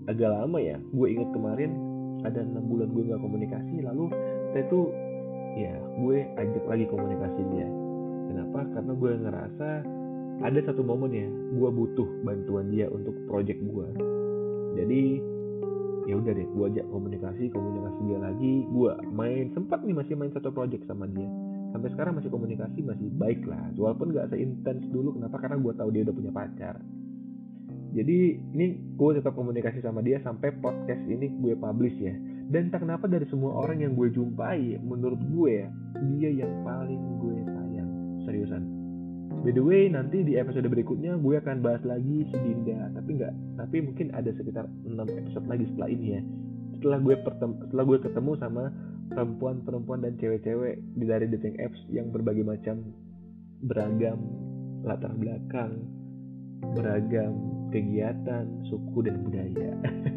agak 0.05 0.29
lama 0.29 0.61
ya. 0.61 0.77
Gue 0.93 1.17
ingat 1.17 1.33
kemarin 1.33 1.73
ada 2.21 2.45
enam 2.45 2.61
bulan 2.69 2.93
gue 2.93 3.03
nggak 3.09 3.21
komunikasi 3.25 3.75
lalu 3.81 4.05
saya 4.53 4.63
tuh 4.69 4.93
ya 5.57 5.73
gue 5.97 6.17
ajak 6.37 6.65
lagi 6.69 6.85
komunikasi 6.85 7.41
dia. 7.57 7.65
Kenapa? 8.29 8.69
Karena 8.69 8.93
gue 8.93 9.11
ngerasa 9.25 9.69
ada 10.45 10.59
satu 10.61 10.85
momen 10.85 11.09
ya 11.09 11.25
gue 11.57 11.69
butuh 11.73 12.05
bantuan 12.21 12.69
dia 12.69 12.85
untuk 12.87 13.11
project 13.27 13.59
gue 13.59 13.87
jadi 14.79 15.01
ya 16.07 16.15
udah 16.15 16.31
deh 16.31 16.47
gue 16.47 16.65
ajak 16.69 16.85
komunikasi 16.93 17.49
komunikasi 17.49 17.99
dia 18.13 18.19
lagi. 18.21 18.53
Gue 18.69 18.93
main 19.09 19.49
sempat 19.57 19.81
nih 19.81 19.97
masih 19.97 20.13
main 20.13 20.29
satu 20.37 20.53
project 20.53 20.85
sama 20.85 21.09
dia. 21.09 21.25
Sampai 21.73 21.89
sekarang 21.97 22.13
masih 22.21 22.29
komunikasi 22.29 22.85
masih 22.85 23.09
baik 23.17 23.41
lah. 23.49 23.73
Walaupun 23.73 24.13
gak 24.13 24.29
seintens 24.29 24.85
dulu 24.93 25.17
kenapa? 25.17 25.41
Karena 25.41 25.57
gue 25.57 25.73
tahu 25.73 25.89
dia 25.89 26.01
udah 26.05 26.15
punya 26.17 26.31
pacar 26.33 26.77
jadi 27.89 28.37
ini 28.37 28.77
gue 28.97 29.11
tetap 29.17 29.33
komunikasi 29.33 29.81
sama 29.81 30.05
dia 30.05 30.21
sampai 30.21 30.53
podcast 30.61 31.01
ini 31.09 31.33
gue 31.41 31.57
publish 31.57 31.97
ya. 31.97 32.13
Dan 32.49 32.69
tak 32.73 32.85
kenapa 32.85 33.05
dari 33.05 33.25
semua 33.29 33.53
orang 33.61 33.81
yang 33.81 33.93
gue 33.97 34.09
jumpai 34.13 34.77
menurut 34.81 35.21
gue 35.33 35.65
ya 35.65 35.67
dia 36.17 36.29
yang 36.45 36.53
paling 36.61 37.01
gue 37.21 37.37
sayang. 37.49 37.89
Seriusan. 38.29 38.63
By 39.41 39.53
the 39.55 39.63
way 39.63 39.89
nanti 39.89 40.21
di 40.21 40.37
episode 40.37 40.65
berikutnya 40.69 41.17
gue 41.17 41.35
akan 41.41 41.65
bahas 41.65 41.81
lagi 41.81 42.29
si 42.29 42.37
Dinda. 42.37 42.93
Tapi 42.93 43.09
nggak 43.17 43.33
tapi 43.57 43.77
mungkin 43.81 44.13
ada 44.13 44.29
sekitar 44.37 44.69
6 44.85 44.93
episode 45.09 45.45
lagi 45.49 45.65
setelah 45.73 45.89
ini 45.89 46.07
ya. 46.13 46.21
Setelah 46.77 46.97
gue 47.01 47.15
pertem 47.25 47.51
setelah 47.65 47.83
gue 47.89 47.97
ketemu 48.05 48.31
sama 48.37 48.63
perempuan-perempuan 49.09 50.05
dan 50.05 50.13
cewek-cewek 50.21 50.77
di 50.93 51.05
dari 51.09 51.25
dating 51.25 51.57
apps 51.57 51.81
yang 51.89 52.13
berbagai 52.13 52.45
macam 52.45 52.85
beragam 53.65 54.21
latar 54.85 55.11
belakang 55.17 55.73
beragam 56.77 57.58
kegiatan 57.69 58.45
suku 58.67 59.05
dan 59.05 59.21
budaya. 59.23 59.71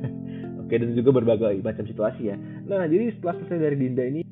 Oke 0.64 0.74
dan 0.80 0.96
juga 0.96 1.10
berbagai 1.20 1.60
macam 1.60 1.84
situasi 1.84 2.32
ya. 2.32 2.36
Nah 2.68 2.88
jadi 2.88 3.12
setelah 3.16 3.36
selesai 3.40 3.60
dari 3.60 3.76
Dinda 3.76 4.04
ini 4.08 4.22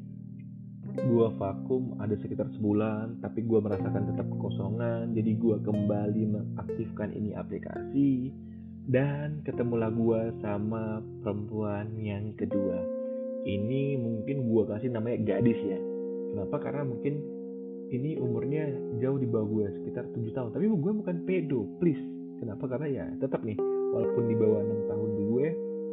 gue 0.91 1.29
vakum 1.39 1.97
ada 2.03 2.13
sekitar 2.19 2.51
sebulan 2.59 3.23
tapi 3.25 3.47
gue 3.47 3.61
merasakan 3.61 4.15
tetap 4.15 4.27
kekosongan. 4.27 5.13
Jadi 5.13 5.31
gue 5.37 5.57
kembali 5.63 6.23
mengaktifkan 6.33 7.13
ini 7.13 7.37
aplikasi 7.37 8.33
dan 8.91 9.45
ketemulah 9.47 9.93
gue 9.93 10.21
sama 10.43 11.05
perempuan 11.23 11.95
yang 12.01 12.35
kedua. 12.35 12.81
Ini 13.47 13.97
mungkin 13.97 14.51
gue 14.51 14.63
kasih 14.69 14.93
namanya 14.93 15.37
gadis 15.37 15.57
ya. 15.61 15.81
Kenapa? 16.35 16.57
Karena 16.61 16.85
mungkin 16.85 17.21
ini 17.91 18.19
umurnya 18.19 18.71
jauh 19.03 19.19
di 19.19 19.27
bawah 19.27 19.47
gue 19.47 19.67
sekitar 19.83 20.07
7 20.15 20.31
tahun. 20.35 20.51
Tapi 20.55 20.65
gue 20.67 20.93
bukan 21.05 21.17
pedo 21.27 21.67
please 21.83 22.03
kenapa? 22.41 22.65
Karena 22.67 22.89
ya 22.89 23.05
tetap 23.21 23.45
nih 23.45 23.61
walaupun 23.93 24.25
di 24.27 24.35
bawah 24.35 24.61
6 24.65 24.91
tahun 24.91 25.11
di 25.15 25.25
gue 25.29 25.49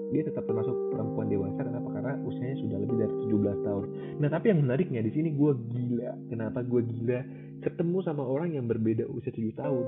dia 0.07 0.23
tetap 0.23 0.47
termasuk 0.47 0.75
perempuan 0.95 1.27
dewasa. 1.27 1.59
Kenapa? 1.59 1.89
Karena 1.91 2.13
usianya 2.23 2.57
sudah 2.63 2.77
lebih 2.79 2.95
dari 2.95 3.13
17 3.27 3.67
tahun. 3.67 3.85
Nah 4.23 4.29
tapi 4.31 4.45
yang 4.55 4.59
menariknya 4.63 5.01
di 5.03 5.11
sini 5.11 5.35
gue 5.35 5.51
gila. 5.75 6.11
Kenapa 6.31 6.63
gue 6.63 6.81
gila? 6.83 7.19
Ketemu 7.59 7.97
sama 8.07 8.23
orang 8.23 8.55
yang 8.55 8.65
berbeda 8.71 9.03
usia 9.11 9.35
7 9.35 9.51
tahun. 9.59 9.85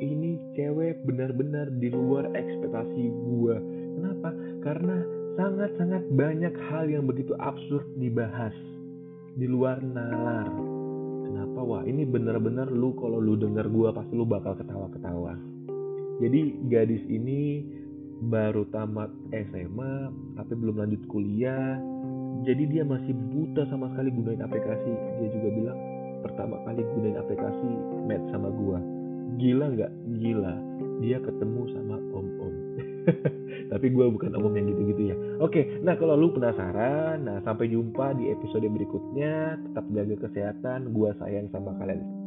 Ini 0.00 0.30
cewek 0.58 1.06
benar-benar 1.06 1.70
di 1.76 1.92
luar 1.92 2.32
ekspektasi 2.32 3.04
gue. 3.04 3.56
Kenapa? 4.00 4.30
Karena 4.64 4.96
sangat-sangat 5.36 6.02
banyak 6.16 6.54
hal 6.72 6.88
yang 6.88 7.04
begitu 7.04 7.36
absurd 7.36 7.84
dibahas 8.00 8.56
di 9.36 9.44
luar 9.44 9.78
nalar. 9.84 10.48
Kenapa? 11.28 11.60
Wah 11.60 11.82
ini 11.84 12.08
benar-benar 12.08 12.72
lu 12.72 12.96
kalau 12.96 13.20
lu 13.20 13.36
denger 13.36 13.68
gue 13.68 13.88
pasti 13.92 14.12
lu 14.16 14.24
bakal 14.24 14.56
ketawa-ketawa 14.56 15.53
jadi 16.22 16.40
gadis 16.70 17.02
ini 17.10 17.66
baru 18.30 18.62
tamat 18.70 19.10
SMA 19.32 19.94
tapi 20.38 20.52
belum 20.54 20.78
lanjut 20.78 21.02
kuliah. 21.10 21.78
Jadi 22.44 22.70
dia 22.70 22.84
masih 22.84 23.14
buta 23.32 23.64
sama 23.72 23.88
sekali 23.94 24.12
gunain 24.12 24.42
aplikasi. 24.44 24.92
Dia 25.22 25.28
juga 25.32 25.48
bilang 25.54 25.78
pertama 26.22 26.60
kali 26.62 26.82
gunain 26.94 27.18
aplikasi 27.18 27.70
match 28.06 28.26
sama 28.30 28.52
gua. 28.52 28.78
Gila 29.40 29.66
nggak? 29.74 29.92
Gila. 30.22 30.54
Dia 31.02 31.18
ketemu 31.18 31.62
sama 31.74 31.96
om-om. 32.14 32.54
Tapi 33.72 33.86
gue 33.90 34.06
bukan 34.06 34.38
om 34.38 34.54
yang 34.54 34.70
gitu-gitu 34.70 35.02
ya. 35.10 35.16
Oke 35.42 35.82
nah 35.82 35.98
kalau 35.98 36.14
lu 36.14 36.30
penasaran 36.30 37.26
nah 37.26 37.42
sampai 37.42 37.66
jumpa 37.74 38.14
di 38.14 38.30
episode 38.30 38.66
berikutnya. 38.70 39.58
Tetap 39.66 39.84
jaga 39.90 40.16
kesehatan 40.30 40.94
gua 40.94 41.10
sayang 41.18 41.50
sama 41.50 41.74
kalian 41.80 42.23